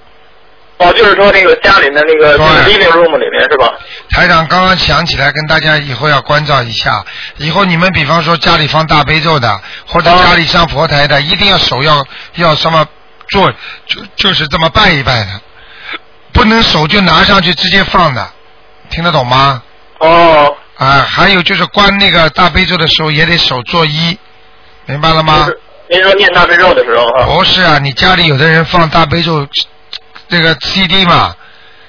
[0.78, 3.74] 哦，就是说那个家里的那个那个 living room 里面是吧？
[4.12, 7.06] 台长刚刚想起来跟大家以后要关照一下，
[7.38, 12.88] 以后你们比方说家里放大悲咒的，或者家里上佛台的，一定要手要要什么
[13.28, 13.52] 做，
[13.86, 15.42] 就就是这么拜一拜的，
[16.32, 18.26] 不能手就拿上去直接放的，
[18.90, 19.62] 听得懂吗？
[20.00, 20.56] 哦。
[20.78, 24.18] 啊，还有就是关那个大悲咒的时候也得手作揖，
[24.86, 25.48] 明白了吗？
[25.90, 27.26] 您说念大悲咒的时候哈？
[27.26, 29.46] 不是啊，你家里有的人放大悲咒
[30.30, 31.36] 这个 CD 嘛，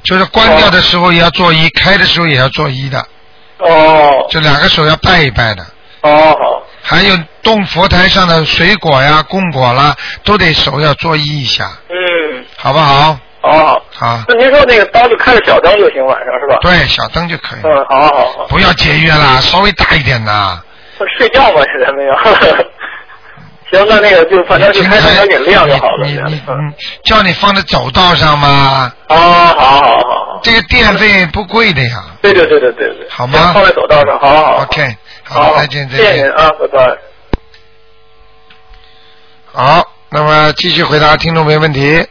[0.03, 2.99] 就是关掉的时候也要作揖，开的时候也要作揖的。
[3.59, 4.27] 哦。
[4.31, 5.65] 就两个手要拜一拜的。
[6.01, 6.67] 哦好。
[6.83, 9.95] 还有动佛台上的水果呀、供果啦，
[10.25, 12.45] 都得手要作揖一下，嗯。
[12.57, 13.17] 好不好？
[13.43, 13.81] 哦。
[13.93, 14.23] 好。
[14.29, 16.59] 那您说那个刀就开着小灯就行，晚上是吧？
[16.61, 17.61] 对，小灯就可以。
[17.65, 18.47] 嗯，好好好。
[18.49, 20.63] 不要节约啦，稍微大一点的。
[21.19, 22.15] 睡觉嘛，现在没有。
[23.73, 26.07] 行，那那个就反正就开上点亮就好了。
[26.07, 26.75] 你你嗯，
[27.05, 28.93] 叫你放在走道上嘛。
[29.09, 30.41] 哦，好好好好。
[30.43, 32.05] 这个电费不贵的呀。
[32.21, 33.09] 对对对对对对。
[33.09, 34.63] 好吗放在走道上，好好好。
[34.65, 36.33] OK，好，再见再谢谢您见。
[36.33, 36.97] 啊，拜拜。
[39.53, 42.05] 好，那么继续回答听众朋友问题。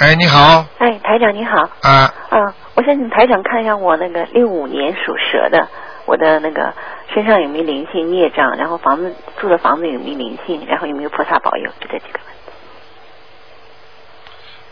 [0.00, 1.60] 哎，你好，哎，台长你好。
[1.82, 5.68] 啊，啊，我想请台长看一下我那个六五年属蛇的，
[6.06, 6.72] 我的那个
[7.12, 12.52] 身上有没有灵性孽障，然后房子住的房子有没有灵性，然后有没有菩萨保佑，就这几个问题。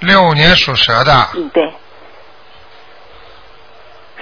[0.01, 1.75] 六五年属蛇的，嗯，对。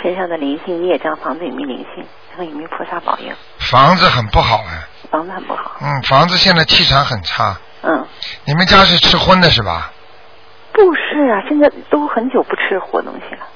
[0.02, 5.76] 身上的灵性孽障，房子有没有灵性，然后有没有菩萨保佑，房子很不好哎，房子很不好。
[5.80, 7.56] 嗯，房子现在气场很差。
[7.82, 8.04] 嗯。
[8.44, 9.92] 你们家是吃荤的是吧？
[10.76, 13.46] 不是啊，现在都很久不吃活东西了。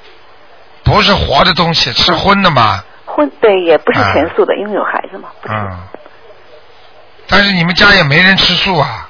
[0.83, 2.83] 不是活的东西，吃荤的嘛。
[3.05, 5.29] 荤对，也不是全素的，因为有孩子嘛。
[5.47, 5.79] 嗯。
[7.29, 9.07] 但是你们家也没人吃素啊？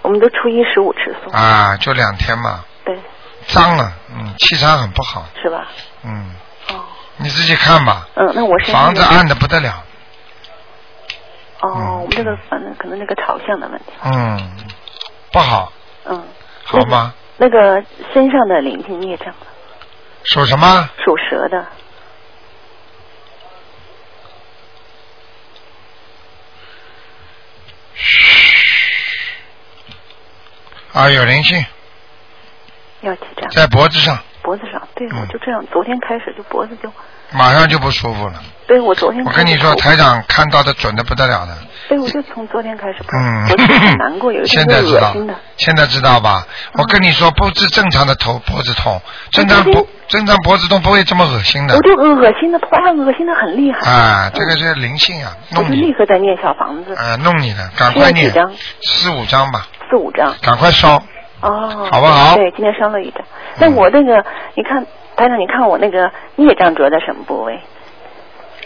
[0.00, 1.30] 我们都初一十五吃素。
[1.36, 2.64] 啊，就两天嘛。
[2.82, 2.98] 对。
[3.48, 5.68] 脏了，嗯，气场很不好，是吧？
[6.02, 6.34] 嗯。
[6.70, 6.80] 哦。
[7.18, 8.08] 你自己看吧。
[8.14, 9.84] 嗯，那我身上房子暗的不得了，
[11.60, 13.92] 哦，我们这个反正可能那个朝向的问题。
[14.04, 14.50] 嗯，
[15.30, 15.70] 不好，
[16.06, 16.24] 嗯。
[16.64, 17.12] 好吗？
[17.42, 17.82] 那个
[18.12, 19.34] 身上的灵性孽障，
[20.24, 20.90] 属什么？
[21.02, 21.66] 属蛇的。
[30.92, 31.64] 啊，有灵性，
[33.00, 33.48] 要几张？
[33.52, 34.18] 在脖子上。
[34.42, 36.92] 脖子上，对，嗯我就这样，昨天开始就脖子就，
[37.32, 38.34] 马上就不舒服了。
[38.70, 41.58] 对我昨天我跟你说，台长看到的准的不得了的。
[41.88, 46.46] 对，我就从昨天开始，嗯很难过，有一现在知道恶心的，，现在知道吧？
[46.74, 49.02] 我跟你说，不是正常的头脖子痛，
[49.32, 54.30] 正常脖正常脖子痛不会这么恶心的我就恶心的，突然恶心的很厉害，啊！
[54.32, 58.32] 这个是灵性啊，弄你立刻在念小房子，啊，弄你的，赶快念？
[58.82, 60.32] 四五张吧，四五张。
[60.42, 61.02] 赶快烧。
[61.40, 63.20] 哦，好不好嗯对，今天烧了一张。
[63.58, 67.58] 那我那个，你看，台长，你看我那个孽障折在什么部位？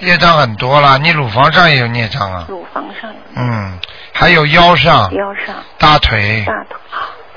[0.00, 3.78] 业障很多了，你乳房上也有孽障啊，乳房上、嗯，
[4.12, 6.44] 还有腰上、腰上、大腿？
[6.46, 6.78] 大腿。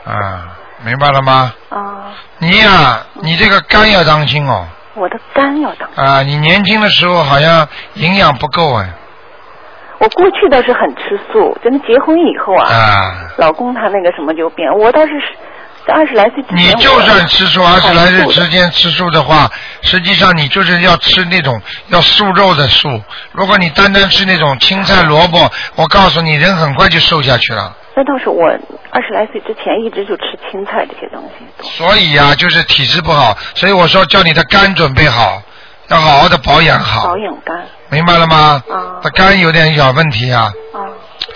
[0.05, 1.53] 啊，明白了吗？
[1.69, 5.89] 啊，你呀、你这个肝要当心哦，我的肝要当。
[5.95, 8.89] 啊，你年轻的时候好像营养不够哎，
[9.99, 15.11] 我过去倒是很吃素，真的结婚以后啊，啊，老公他那个什么就变，我倒是
[15.87, 19.49] 在二十来岁之前，你就算吃素二十来日很素的之间吃素的话，
[19.81, 23.01] 实际上你就是要吃那种要素肉的素。
[23.31, 27.75] 如果你单单吃那种青菜萝卜，我告诉你，人很快就瘦下去了。
[27.95, 28.43] 那倒是我
[28.91, 31.67] 二十来岁之前一直就吃青菜这些东西。
[31.77, 35.41] 所以呀、就是体质不好，所以我说叫你的肝准备好，
[35.89, 37.65] 要好好的保养好，保养肝。
[37.89, 38.61] 明白了吗？
[38.69, 40.79] 啊他肝有点小问题啊，啊，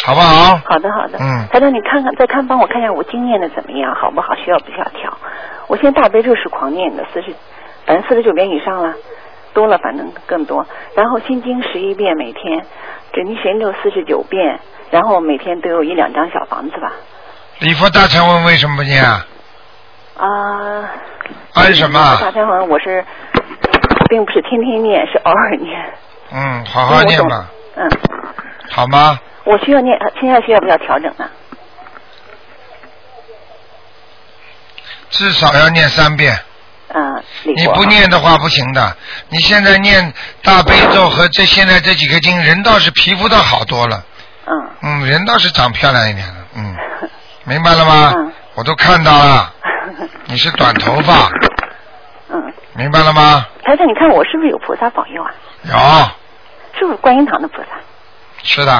[0.03, 0.59] 好不好？
[0.65, 1.17] 好的好的。
[1.19, 4.35] 嗯台长，你看看再看，帮我看一下我经念的怎么样，好不好？
[4.35, 5.17] 需要不需要调？
[5.67, 7.33] 我现在大悲咒是狂念的，四十，
[7.85, 8.93] 反正四十九遍以上了，
[9.53, 10.65] 多了反正更多。
[10.95, 12.65] 然后心经十一遍每天，
[13.13, 16.91] 准提神咒四十九遍，然后每天都有一两张小房子吧。
[17.59, 19.25] 礼佛大忏文为什么不念啊？
[20.17, 20.89] 啊。
[21.53, 22.17] 按什么？
[22.19, 23.05] 大忏文我是，
[24.11, 25.93] 并不是天天念，是偶尔念。
[26.33, 27.89] 嗯，好好念吧，嗯，
[28.69, 29.17] 好吗？
[29.45, 31.29] 我需要念，呃现在需要不要调整呢？
[35.11, 36.37] 至少要念三遍。
[36.93, 37.23] 嗯，
[37.55, 38.97] 你不念的话不行的。
[39.29, 44.03] 你现在念大悲咒和这现在这几个经，人倒是皮肤倒好多了。
[44.45, 44.69] 嗯。
[44.81, 46.35] 嗯，人倒是长漂亮一点了。
[46.55, 46.75] 嗯，
[47.47, 48.13] 明白了吗？
[48.17, 48.33] 嗯。
[48.55, 49.53] 我都看到了，
[50.25, 51.31] 你是短头发。
[52.75, 52.81] 嗯。
[52.81, 53.45] 明白了吗？
[53.63, 55.31] 台长，你看我是不是有菩萨保佑啊？
[55.63, 57.67] 有，是不是观音堂的菩萨？
[58.43, 58.71] 是的，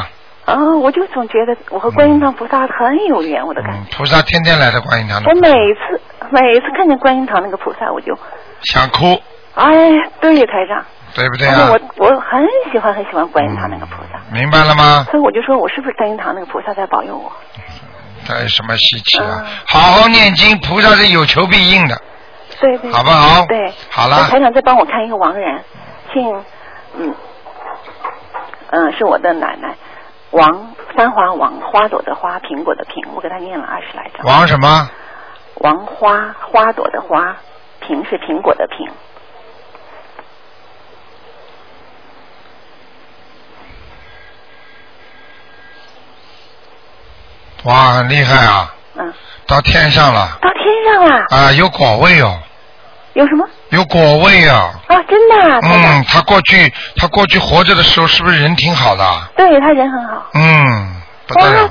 [0.45, 3.95] 啊，我就总觉得我和观音堂菩萨很有缘，我的感觉。
[3.95, 8.17] 菩萨天天来的观音堂的我，每次每次看见观音堂那个菩萨，我就
[8.63, 9.21] 想哭，
[9.53, 9.65] 哎，
[10.19, 10.83] 对，台长，
[11.13, 11.69] 对不对啊？
[11.69, 15.05] 我我很喜欢很喜欢观音堂那个菩萨，明白了吗？
[15.11, 17.31] 所以我就说我是不是观音堂那个菩萨在保佑我？
[18.25, 19.45] 这有什么稀奇嗯啊？
[19.67, 22.01] 好好念经，菩萨是有求必应的。
[22.61, 25.63] 对对，好不好对，好了那台长再帮我看一个王人，
[26.13, 26.45] 姓
[26.95, 27.15] 嗯
[28.69, 29.75] 嗯是我的奶奶
[30.29, 34.25] 王三华王花朵的花苹果的苹，我给他念了二十来张。
[34.25, 34.89] 王什么？
[35.55, 37.35] 王花花朵的花，
[37.81, 38.89] 苹是苹果的苹。
[47.63, 48.73] 哇，很厉害啊！
[48.95, 49.13] 嗯。
[49.47, 52.39] 到天上了到天上了，啊，有果位哦，
[53.13, 54.71] 有什么有果味啊。
[54.87, 54.95] 啊？
[55.07, 55.59] 真的、啊？
[55.63, 59.03] 嗯，他过去他过去活着的时候，是不是人挺好的？
[59.35, 60.25] 对他人很好。
[60.33, 61.69] 嗯，不得了，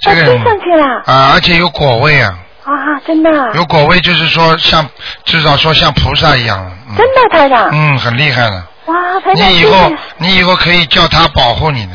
[0.00, 2.34] 这个人上去了啊，而且有果味啊，
[2.64, 2.72] 啊！
[3.06, 3.48] 真的啊？
[3.54, 4.86] 有果味就是说像
[5.24, 7.68] 至少说像菩萨一样，嗯真的台长？
[7.72, 8.62] 嗯，很厉害的。
[8.86, 11.92] 哇，台长，你以后你以后可以叫他保护你的，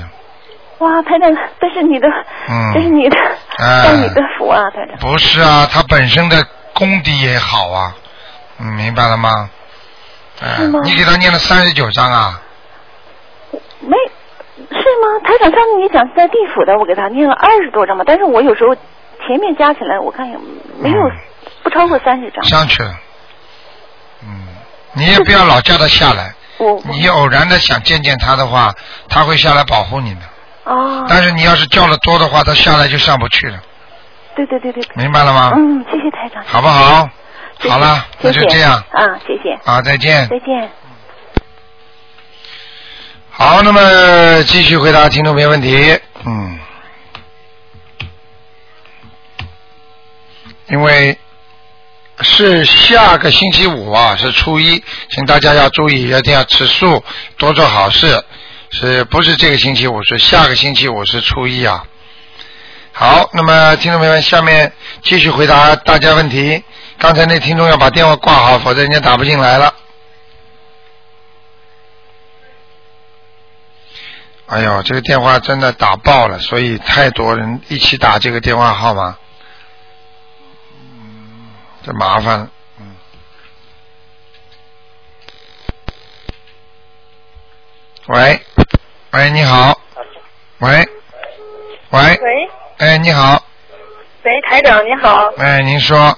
[0.79, 1.29] 哇，台长，
[1.59, 2.07] 这是你的，
[2.49, 3.17] 嗯这是你的，
[3.59, 4.97] 哎拜你的福啊，台长。
[4.99, 6.43] 不是啊，他本身的
[6.73, 7.93] 功底也好啊，
[8.59, 9.49] 嗯，明白了吗？
[10.39, 12.41] 哎你给他念了三十九章啊，
[13.79, 13.95] 没
[14.57, 15.19] 是吗？
[15.23, 20.37] 台长，上次你讲在地府的，我给他念了二十多章吧，但是我有时候前面加起来，我看也
[20.79, 20.97] 没有、
[21.63, 22.43] 不超过三十张。
[22.43, 22.95] 嗯上去了。
[24.23, 24.47] 嗯，
[24.93, 26.33] 你也不要老叫他下来。
[26.59, 28.73] 我你偶然的想见见他的话，
[29.09, 30.21] 他会下来保护你的。
[30.65, 33.59] 哦，但是你要是叫了多的话，他下来就上不去了，
[34.35, 34.83] 对对对对。
[34.95, 35.51] 明白了吗？
[35.55, 36.43] 嗯，谢谢台长。
[36.45, 36.83] 好不好？
[36.83, 37.11] 谢谢
[37.59, 38.73] 好了，那就这样。
[38.73, 39.53] 啊，谢谢。
[39.65, 40.27] 啊，再见。
[40.27, 40.69] 再见。
[43.31, 45.99] 好，那么继续回答听众朋友问题。
[46.25, 46.59] 嗯，
[50.69, 51.17] 因为
[52.21, 57.03] 是下个星期五啊，是初一，请大家要注意，一定要吃素，
[57.37, 58.23] 多做好事。
[58.69, 60.03] 是不是这个星期五？
[60.03, 61.85] 是下个星期五是初一啊。
[62.91, 64.71] 好，那么听众朋友们，下面
[65.03, 66.63] 继续回答大家问题。
[66.99, 69.73] 刚才那听众要把电话挂好，否则人家打不进来了。
[74.47, 79.17] 哎呦，这个电话真的打爆了，所以太多人一起打这个电话号码，
[81.85, 82.49] 这麻烦。
[88.07, 88.41] 喂，
[89.11, 89.79] 喂，你好。
[90.59, 90.89] 喂，
[91.89, 93.43] 喂，喂，哎，你好。
[94.23, 95.27] 喂，台长，你好。
[95.37, 96.17] 哎，您说。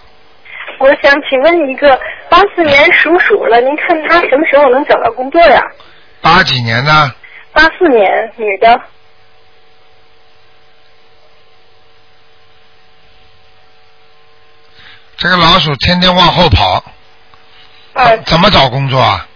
[0.79, 1.99] 我想请问一个
[2.29, 5.61] 八四年属鼠了，您看他什么时候能找到工作呀？
[6.21, 6.91] 八几年的？
[7.51, 8.79] 八四年，女的，
[15.17, 16.81] 这个老鼠天天往后跑，
[17.93, 19.27] 啊，怎么找工作啊？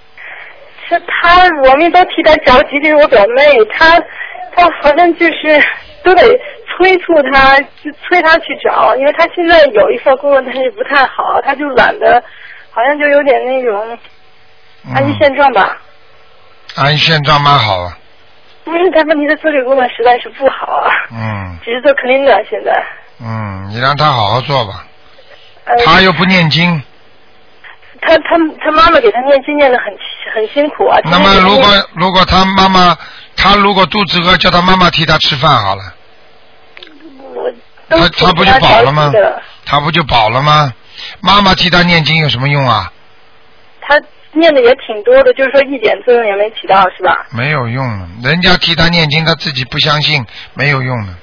[0.88, 4.00] 是他，我们都替他着急，这是我表妹，她
[4.56, 5.62] 她好像就是
[6.04, 6.22] 都得
[6.78, 12.24] 催促他，就催他去找，因为他现在有一份工作，但是不太好，他就懒得，
[12.72, 13.98] 好像就有点那种
[14.94, 15.78] 安于现状吧。
[16.76, 17.98] 安于现状蛮好啊，
[18.64, 22.84] 不是他问题，她做这个工作实在是不好啊，嗯只是做 cleaner 现在。
[23.22, 24.86] 嗯，你让他好好做吧，
[25.66, 26.82] 呃，他又不念经，
[28.02, 29.86] 他他他妈妈给他念经念的很
[30.34, 30.98] 很辛苦啊。
[31.06, 32.98] 那么如果如果他妈妈，
[33.38, 35.94] 他如果肚子饿，叫他妈妈替他吃饭好了，都
[37.98, 39.12] 他他不就饱了吗？
[39.66, 40.74] 他不就饱了吗？
[41.22, 42.92] 妈妈替他念经有什么用啊？
[43.82, 44.00] 他
[44.32, 47.26] 念的也挺多的，就是说一点作用也没起到，是吧？
[47.32, 51.14] 没有用的，人家替他念经，他自己不相信，没有用的。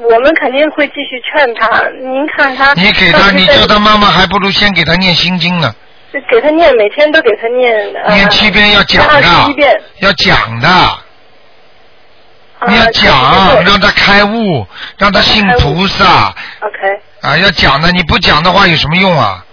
[0.00, 1.82] 我们肯定会继续劝他。
[2.00, 5.74] 您看他，你给他，你叫他妈妈，还不如先给他念心经呢，
[6.12, 7.74] 就给他念，每天都给他念。
[8.04, 11.04] 呃、念七遍要讲的遍。，要讲的，啊
[12.66, 19.44] 你要讲，对让他开悟，让他信菩萨 OK，啊，要讲的，你不讲的话有什么用啊？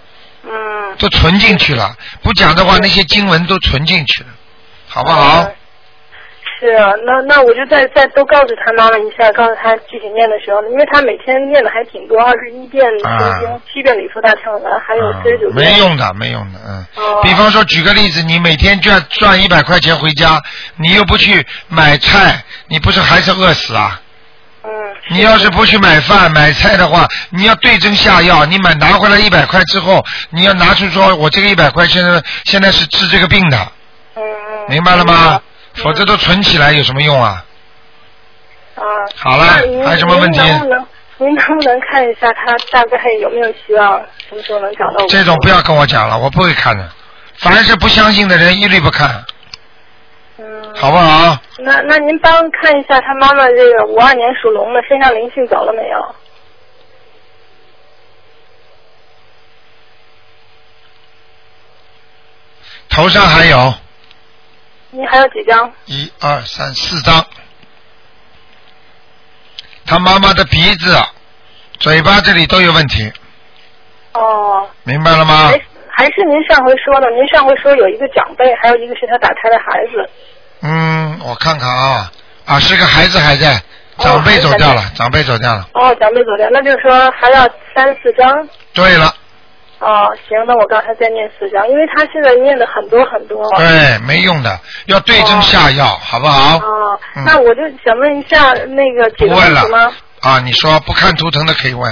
[0.44, 0.96] 嗯。
[0.98, 4.28] 都存进去了，不讲的话，那些经文都存进去了，
[4.88, 5.46] 好不好？
[6.58, 13.06] 是啊，那那我就再再多告诉他妈妈一下，告诉他具体念的时候，因为他每天念的还挺多，二十一遍心
[13.40, 15.68] 经，七遍礼佛大忏悔，还有四十九遍。
[15.68, 16.86] 啊没用的，没用的，嗯。
[16.96, 20.40] 哦比方说，举个例子，你每天赚赚一百块钱回家，
[20.76, 24.00] 你又不去买菜，你不是还是饿死啊？
[24.64, 24.70] 嗯。
[25.08, 28.44] 你要是不去买饭买菜的话，你要对症下药。
[28.44, 33.58] 你买拿回来一百块之后，你要拿出说，我这个一百块现在现在是治这个病的。
[34.16, 34.22] 嗯
[34.68, 35.40] 明白了吗？
[35.74, 37.44] 否则都存起来有什么用啊？
[38.74, 38.82] 啊。
[39.14, 39.44] 好了
[39.84, 40.86] 还有什么问题您能不能
[41.18, 43.96] 您能不能看一下他大概有没有需要，
[44.28, 45.08] 什么时候能找到我？
[45.08, 46.88] 这种不要跟我讲了，我不会看的。
[47.38, 49.24] 凡是不相信的人，一律不看。
[50.38, 50.74] 嗯。
[50.74, 51.38] 好不好？
[51.58, 56.14] 那那您帮看一下他妈妈这个五二年属龙的身上灵性走了没有？
[62.88, 63.74] 头上还有
[64.90, 65.70] 您还有几张？
[65.84, 67.26] 一二三四张。
[69.84, 70.98] 他妈妈的鼻子、
[71.78, 73.12] 嘴巴这里都有问题，
[74.14, 74.68] 哦。
[74.84, 75.48] 明白了吗？
[75.48, 75.60] 还
[75.96, 80.10] 还是您上回说的，您上回说有一个长辈，还有一个是他打胎的孩子。
[80.60, 82.12] 嗯，我看看啊，
[82.44, 83.58] 啊，是个孩子还在，
[83.96, 85.66] 长辈走掉了，长辈走掉了。
[85.72, 88.46] 哦，长辈走掉，那就是说还要三四张。
[88.74, 89.06] 对了，
[89.78, 93.42] 哦，行，那我刚才再念四张，因为他现在念的很多很多。
[93.56, 96.58] 对，没用的，要对症下药，好不好？
[96.58, 99.92] 哦，嗯那我就想问一下那个几个不问了问题吗？
[100.20, 101.90] 啊，你说不看图腾的可以问，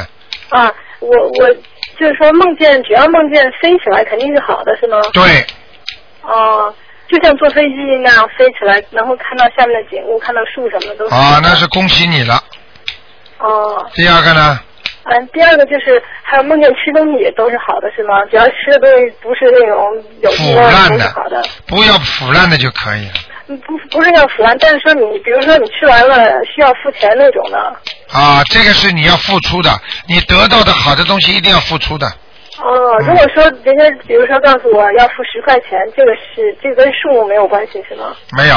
[0.50, 1.56] 啊，我我
[1.98, 5.00] 就是说梦见，只要梦见飞起来肯定是好的，是吗？
[5.12, 5.22] 对，
[6.22, 6.74] 哦，
[7.08, 11.14] 就像坐飞机那样飞起来，然后看到下面的景物，看到树什么的都是。
[11.14, 12.42] 啊，那是恭喜你了。
[13.38, 13.86] 哦。
[13.94, 14.60] 第二个呢？
[15.06, 18.24] 嗯，第二个就是还有梦见吃东西也都是好的，是吗？
[18.30, 21.42] 只要吃的东西不是那种有腐烂的好的。
[21.66, 23.12] 不要腐烂的就可以了。
[23.46, 27.58] 嗯不不是要腐烂，但是说你比如说你吃完了需要付钱那种的。
[28.10, 29.70] 啊，这个是你要付出的，
[30.08, 32.06] 你得到的好的东西一定要付出的。
[32.06, 38.14] 哦，如果说人家比如说告诉我要付十块钱，这个是这跟数目没有关系是吗？
[38.36, 38.56] 没有，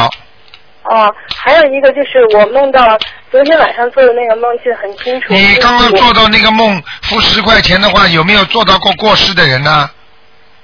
[0.83, 2.97] 哦，还有一个就是我梦到
[3.29, 5.33] 昨天晚上做的那个梦记得很清楚。
[5.33, 9.89] 你刚刚做到那个梦付十块钱的话，有没有做到过过世的人呢？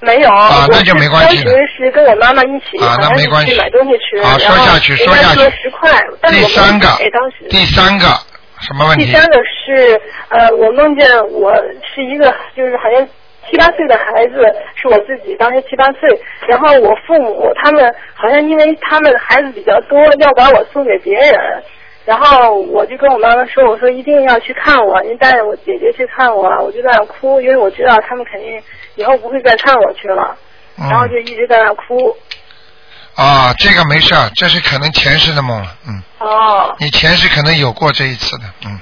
[0.04, 5.40] 没有，啊那就没关系了当时是跟我妈妈一起，啊好像是那没关系去买东西吃，好然后说下去说下去
[6.30, 7.48] 第三个当时。
[7.48, 8.06] 第三个
[8.60, 9.06] 什么问题？
[9.06, 11.54] 第三个是呃，我梦见我
[11.94, 13.06] 是一个就是好像
[13.50, 14.34] 七八岁的孩子，
[14.74, 16.08] 是我自己，当时七八岁，
[16.48, 21.34] 然后我父母他们好像因为他们孩子比较多，要把我送给别人。
[22.04, 28.62] 然后我就跟我妈妈说，我说一定要去看我，您带着我姐姐去看我，我就在那哭，因为我知道他们肯定
[28.96, 30.36] 以后不会再看我去了，
[30.78, 32.14] 嗯然后就一直在那哭。
[33.14, 38.80] 啊，这个没事儿，这是可能前世的梦了，嗯，哦你前世可能有过这一次的，嗯，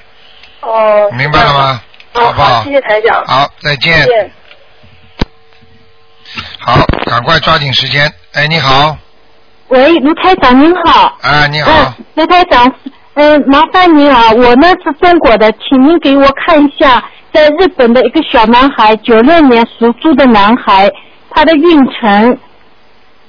[0.63, 1.83] 哦，明白了吗？
[2.15, 2.65] 哦，好不好？
[2.65, 3.25] 谢谢台长。
[3.27, 4.07] 好，再见再。
[4.07, 4.31] 见。
[6.61, 8.11] 好，赶快抓紧时间。
[8.33, 8.97] 哎，你好，
[9.69, 11.19] 喂，卢台长您好。
[11.21, 11.71] 啊，你好。
[11.71, 12.75] 嗯，卢台长，
[13.15, 20.91] 嗯、麻烦您啊，我呢是中国的，请您给我看一下，在日本的一个小男孩，九六年属猪的男孩，
[21.31, 22.39] 他的运程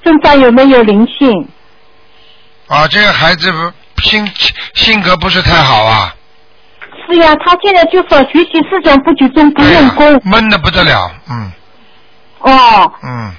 [0.01, 1.49] 身上有没有灵性？
[2.67, 4.25] 啊，这个孩子不性
[4.73, 6.15] 性格不是太好啊，
[7.05, 10.21] 是呀，他现在就说学习思想不集中，不用功。
[10.23, 11.51] 闷的不得了，嗯
[12.39, 13.33] 哦，嗯，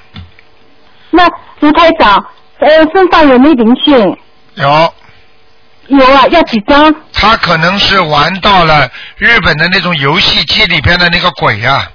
[1.10, 1.26] 那
[1.60, 2.22] 卢台长，
[2.58, 4.18] 呃，身上有没有灵性？
[4.56, 4.94] 有。
[5.88, 6.94] 有啊，要几张？
[7.12, 11.90] 他可能是玩到了日本的那种游戏机里边的那个鬼呀、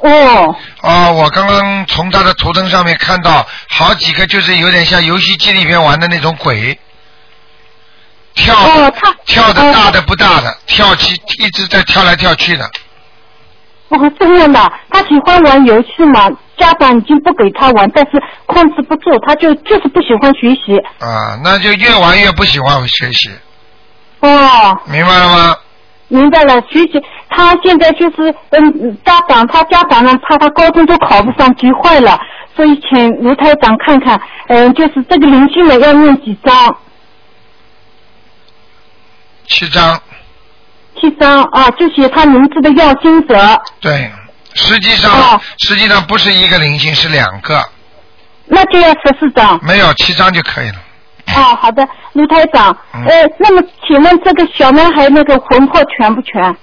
[0.00, 0.54] 哦。
[0.82, 1.10] 啊。
[1.10, 6.78] 我刚刚从他的图腾上面看到好几个，就是有点像游戏机里边玩的那种鬼，
[8.34, 8.94] 跳的、
[9.24, 12.70] 跳的大的不大的，跳起一直在跳来跳去的。
[13.88, 16.28] 哦，这样的，他喜欢玩游戏嘛，
[16.58, 20.78] 家长已经不给他玩，但是控制不住，他就就是不喜欢学习。
[20.98, 23.30] 啊，那就越玩越不喜欢学习，
[24.20, 25.56] 哦，明白了吗？
[26.08, 32.16] 明白了，学习他现在就是嗯，家长他家长呢怕他高中都考不上，急坏了，
[32.54, 36.76] 所以请卢台长看看，嗯，就是这个灵性呢要念几张？
[39.48, 40.00] 七张，
[41.00, 43.36] 七张啊，就写他名字的要经者。
[43.80, 44.10] 对，
[44.56, 47.62] 实际上、哦实际上不是一个灵性，是两个，
[48.46, 49.58] 那就要十四张。
[49.64, 50.82] 没有七张就可以了。
[51.34, 56.56] 哦，好的，卢台长，嗯呃，那么请问这个小男孩那个魂魄全不全？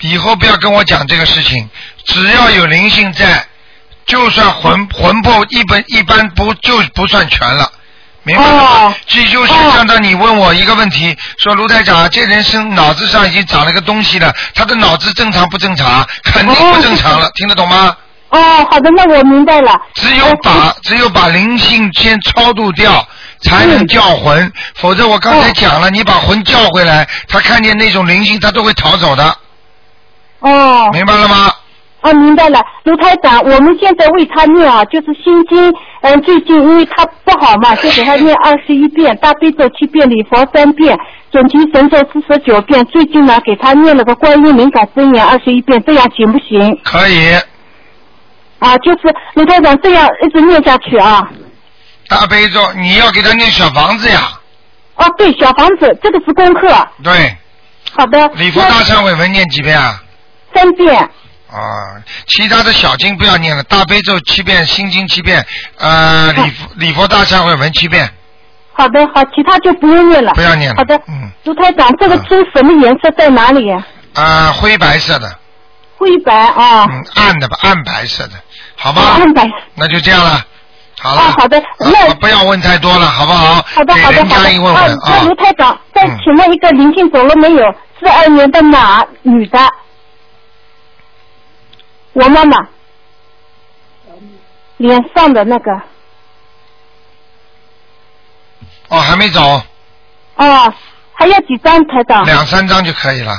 [0.00, 1.68] 以后不要跟我讲这个事情，
[2.04, 3.46] 只要有灵性在，
[4.06, 7.70] 就算魂魂魄一般一般不就不算全了。
[8.30, 8.94] 明白了吗？
[9.06, 16.06] 这就是相当你问我一个问题，说卢台长，这人生脑子上已经长了个东西了，他的脑子正常不正常？
[16.22, 17.96] 肯定不正常了，听得懂吗？
[18.30, 19.72] 哦，好的，那我明白了。
[19.94, 23.04] 只有把只有把灵性先超度掉，
[23.42, 29.36] 才能叫魂，否则我刚才讲了，你把魂叫回来，他看见那种灵性，他都会逃走的，
[30.38, 30.88] 哦。
[30.92, 31.52] 明白了吗？
[32.00, 40.98] 啊，明白了，卢台长，我们现在为他念啊，就是心经，嗯，最近因为他不好嘛，就给他念二十一遍，大悲咒七遍，礼佛三遍，
[41.30, 46.78] 准提神咒四十九遍，最近呢给他念了个观音灵感真言二十一遍，这样行不行？
[46.84, 47.34] 可以。
[48.60, 51.28] 啊，就是卢台长这样一直念下去啊。
[52.08, 54.20] 大悲咒，你要给他念小房子呀，
[54.96, 56.66] 哦，对，小房子这个是功课。
[57.04, 57.36] 对，
[57.92, 58.26] 好的。
[58.36, 60.02] 礼佛大忏悔文念几遍啊？
[60.54, 61.10] 三遍。
[61.52, 65.44] 啊，其他的小经不要念了，大悲咒七遍，心经七遍，
[65.78, 68.08] 呃，礼佛礼佛大忏悔文七遍，
[68.72, 70.32] 好的，好，其他就不用念了。
[70.34, 71.30] 不要念了好的，嗯。
[71.44, 73.84] 卢台长，这个猪什么颜色在哪里呀？
[74.14, 75.28] 啊，灰白色的，
[75.96, 76.86] 灰白啊。
[76.88, 78.34] 嗯，暗的吧，暗白色的，
[78.76, 79.02] 好吧？
[79.18, 79.50] 暗白。
[79.74, 80.44] 那就这样了，
[81.00, 81.20] 好了。
[81.20, 83.54] 啊，好的，那不要问太多了，好不好？
[83.74, 84.24] 好的，好的，好的。
[84.28, 87.64] 家一问啊问，那卢台长，再请问一个灵性走了没有？
[87.98, 89.58] 四二年的马，女的。
[92.22, 92.56] 我妈妈。
[94.76, 95.72] 脸上的那个。
[98.88, 99.40] 哦，还没走，
[100.36, 100.74] 哦，
[101.12, 102.24] 还要几张台长？
[102.24, 103.32] 两三张就可以了。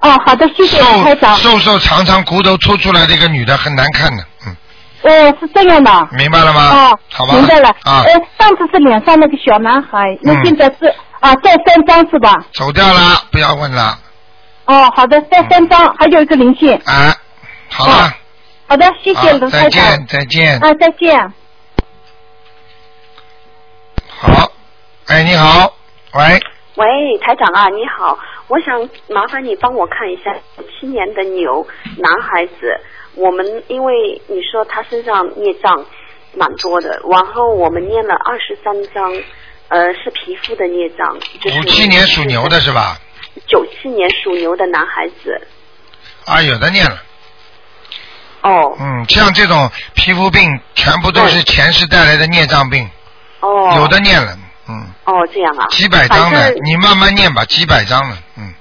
[0.00, 1.36] 哦，好的，谢谢卢台长。
[1.36, 4.56] 瘦瘦长长骨头凸出来的一个女的，很难看的，嗯，
[5.02, 6.08] 哦，是这样的。
[6.12, 6.90] 明白了吗？
[6.90, 7.34] 哦，好吧。
[7.34, 7.68] 明白了。
[7.84, 12.34] 啊，呃，上次是脸上那个小男孩，那嗯现在是啊，再三张是吧？
[12.52, 13.98] 走掉了，不要问了，
[14.66, 16.74] 哦，好的，再三张，还有一个灵性。
[16.84, 17.14] 啊，
[17.70, 18.12] 好了，
[18.70, 20.06] 好的，谢谢好卢台长。
[20.06, 20.58] 再见，再见。
[20.60, 21.32] 啊，再见。
[24.08, 24.52] 好，
[25.08, 25.74] 哎，你好，
[26.14, 26.40] 喂，
[26.76, 28.16] 喂，台长啊，你好，
[28.46, 30.32] 我想麻烦你帮我看一下
[30.68, 31.66] 七年的牛
[31.96, 32.80] 男孩子，
[33.16, 35.84] 我们因为你说他身上孽障
[36.36, 39.12] 蛮多的，然后我们念了二十三章，
[39.66, 42.96] 呃，是皮肤的孽障，就是五七年属牛的是吧？
[43.48, 45.44] 九七年属牛的男孩子，
[46.26, 47.02] 啊，有的念了。
[48.42, 48.76] 哦。
[48.80, 52.88] 嗯，像这种皮肤病，全部都是前世带来的孽障病，
[53.40, 53.74] 哦。
[53.76, 54.36] 有的念了，
[54.68, 55.66] 嗯，哦，这样啊。
[55.70, 58.52] 几百张的，你慢慢念吧，几百张了，嗯，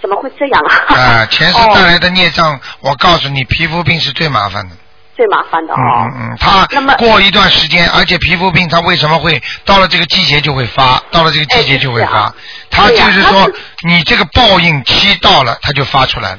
[0.00, 0.94] 怎么会这样啊？
[0.94, 4.76] 啊，前世带来的孽障，我告诉你，皮肤病是最麻烦的。
[5.14, 6.08] 最麻烦的哦。
[6.16, 6.66] 嗯嗯，他
[6.96, 12.34] 过一段时间，而且皮肤病它为什么会到了这个季节就会发，到了这个季节就会发，
[12.70, 13.50] 它对呀就是说
[13.86, 16.38] 你这个报应期到了，它就发出来了。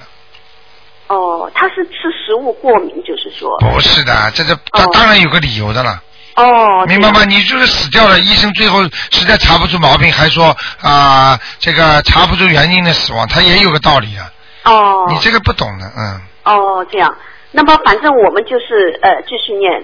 [1.08, 1.94] 哦，他是吃
[2.26, 3.58] 食物过敏，就是说。
[3.60, 6.02] 不是的，这这他当然有个理由的了。
[6.36, 6.86] 哦。
[6.88, 7.24] 明白吗？
[7.26, 14.32] 你就是死掉了，医生最后实在查不出毛病，还说啊、这个查不出原因的死亡，他也有个道理啊。
[14.64, 15.06] 哦。
[15.10, 17.16] 你这个不懂的，嗯，哦，这样。
[17.52, 19.84] 那么反正我们就是呃继续念。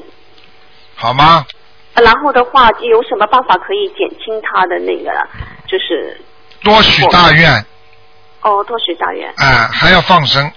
[0.96, 1.46] 好吗？
[1.94, 5.12] 然后的话，有什么办法可以减轻他的那个，
[5.68, 6.20] 就是
[6.64, 7.66] 多许大愿，
[8.42, 9.32] 哦，多许大愿。
[9.38, 10.50] 哎、还要放生。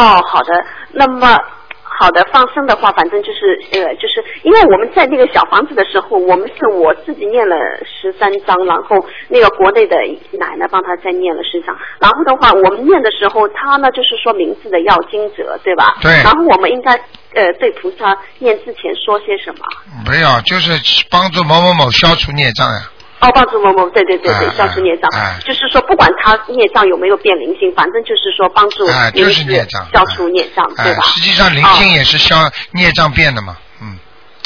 [0.00, 0.64] 哦，好的。
[0.92, 1.36] 那么
[1.82, 8.96] 好的，放生的话，反正就是呃，就是因为我们在那个小房子的时候，我们是我自己念了十三章，然后
[9.28, 9.96] 那个国内的
[10.38, 11.76] 奶奶帮他再念了十章。
[11.98, 15.98] 然后的话，我们念的时候，他呢就是说名字的要经者，对吧？
[16.00, 16.92] 对然后我们应该
[17.34, 19.60] 呃对菩萨念之前说些什么？
[20.08, 22.80] 没有，就是帮助某某某消除孽障呀。
[23.20, 32.36] 哦，帮助某某，对对对对，哎消除孽障，哎就是说不管他孽障有没有变灵性，反正就是说帮助就是孽障消除孽障，哎对吧？，实际上灵性也是消
[32.72, 33.56] 孽障变的嘛。
[33.82, 33.98] 嗯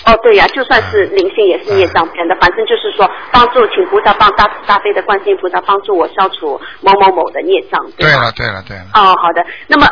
[0.07, 8.13] 哦，对呀、就算是灵性也是孽障变的，反正就是说帮助，请菩萨帮大大悲的观世音菩萨帮助我消除某某某的孽障，对吧？
[8.13, 8.85] 对了，对了，对了。
[8.93, 9.43] 哦，好的。
[9.67, 9.89] 那么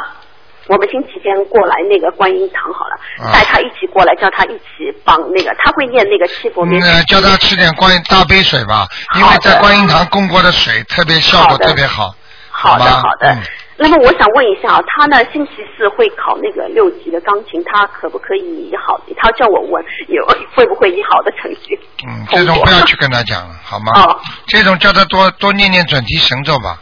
[0.69, 2.97] 我们星期天过来那个观音堂好了，
[3.27, 8.87] 啊带他一起过来，叫他一起帮那个，他会念那个七佛灭嗯，叫他吃点观音大杯水吧，
[9.17, 12.15] 因为在观音堂供过的水特别效果特别好。
[12.51, 13.29] 好的，吗好的。
[13.33, 13.39] 嗯
[13.79, 19.01] 那么我想问一下啊，他呢星期四会考那个六级的钢琴，他可不可以以好？
[19.17, 21.77] 他叫我问有会不会以好的成绩？
[22.07, 23.91] 嗯，这种不要去跟他讲了，好吗？
[23.97, 26.79] 哦，这种叫他多多念念准提神咒吧，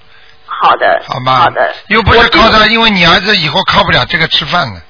[0.62, 1.40] 好的，好吗？
[1.40, 1.74] 好的。
[1.88, 4.80] 又不是靠他，因为你儿子以后靠不了这个吃饭的。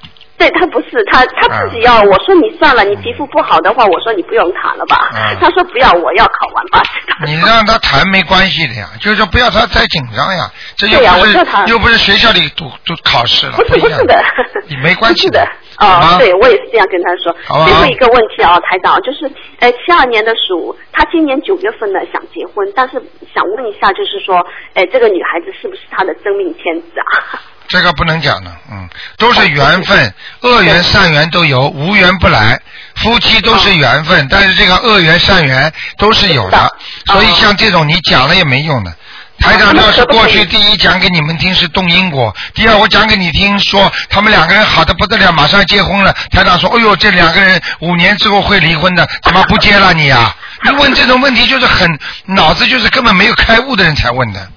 [0.41, 4.97] 对他不是他他自己要，我说你算了，你皮肤不好的话，我说你不用谈了吧。
[5.13, 6.99] 嗯 他说不要，我要考完八十。
[7.27, 11.37] 你让他谈没关系的呀，就是说不要他太紧张呀，这又不是
[11.67, 14.19] 又不是学校里读读考试了，不是不是的，
[14.67, 15.47] 你没关 系的。
[15.77, 17.35] 哦，对我也是这样跟他说。
[17.45, 19.29] 好最后一个问题啊，台长，就是
[19.59, 22.99] 呃，七二年的鼠，他今年九月份呢想结婚，但是
[23.33, 27.37] 想问一下，就是说，呃，这个女孩子是不是他的真命天子啊？
[27.71, 32.59] 这个不能讲的，嗯，都是缘分，恶缘善缘都有，无缘不来。
[32.95, 36.69] 夫妻都是缘分，但是这个恶缘善缘都是有的，
[37.07, 38.93] 所以像这种你讲了也没用的。
[39.39, 46.13] 台长要是过去第一讲给你们听是动因果，第二我讲给你听说他们两个人好的不得了，马上结婚了。
[46.29, 51.89] 台长说：“哎呦，这两个人五年之后会离婚的，怎么不接了你啊、你问这种问题就是很
[52.25, 54.47] 脑子就是根本没有开悟的人才问的。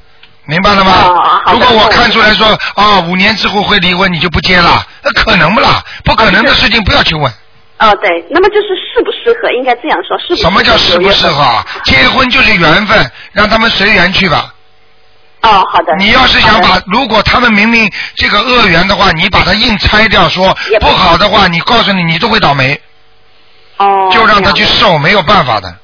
[0.46, 1.42] 明白了吗？
[1.52, 5.82] 如果我看出来说啊，五年之后会离婚，你就不接了，那可能不啦？
[6.04, 7.32] 不可能的事情不要去问。
[7.78, 10.50] 哦，对，那么就是适不适合，应该这样说，适不适合？
[10.50, 11.66] 什么叫适不适合啊？
[11.84, 14.54] 结婚就是缘分，让他们随缘去吧。
[15.42, 15.94] 哦，好的。
[15.98, 22.80] 你要是想把，如果他们明明这个恶缘的话，你把它硬拆掉，说不好的话，你告诉你，你都会倒霉。
[23.78, 24.08] 哦。
[24.12, 25.74] 就让他去受，没有办法的，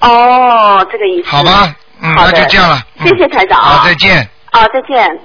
[0.00, 1.28] 哦，这个意思。
[1.28, 1.74] 好吧？
[2.02, 2.82] 嗯，那就这样了。
[2.98, 4.28] 嗯谢谢台长啊好，再见。
[4.50, 5.18] 啊，再见。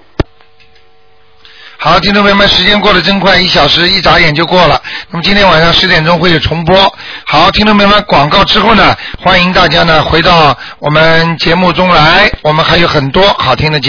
[1.78, 4.82] 好，听众朋友们，时间过得真快，一小时一眨眼就过了。
[5.09, 6.95] 那么今天晚上十点钟会有重播。
[7.26, 13.84] 好，听众朋友们，广告之后呢，欢迎大家呢回到我们节目中来，我们还有很多好听的节目。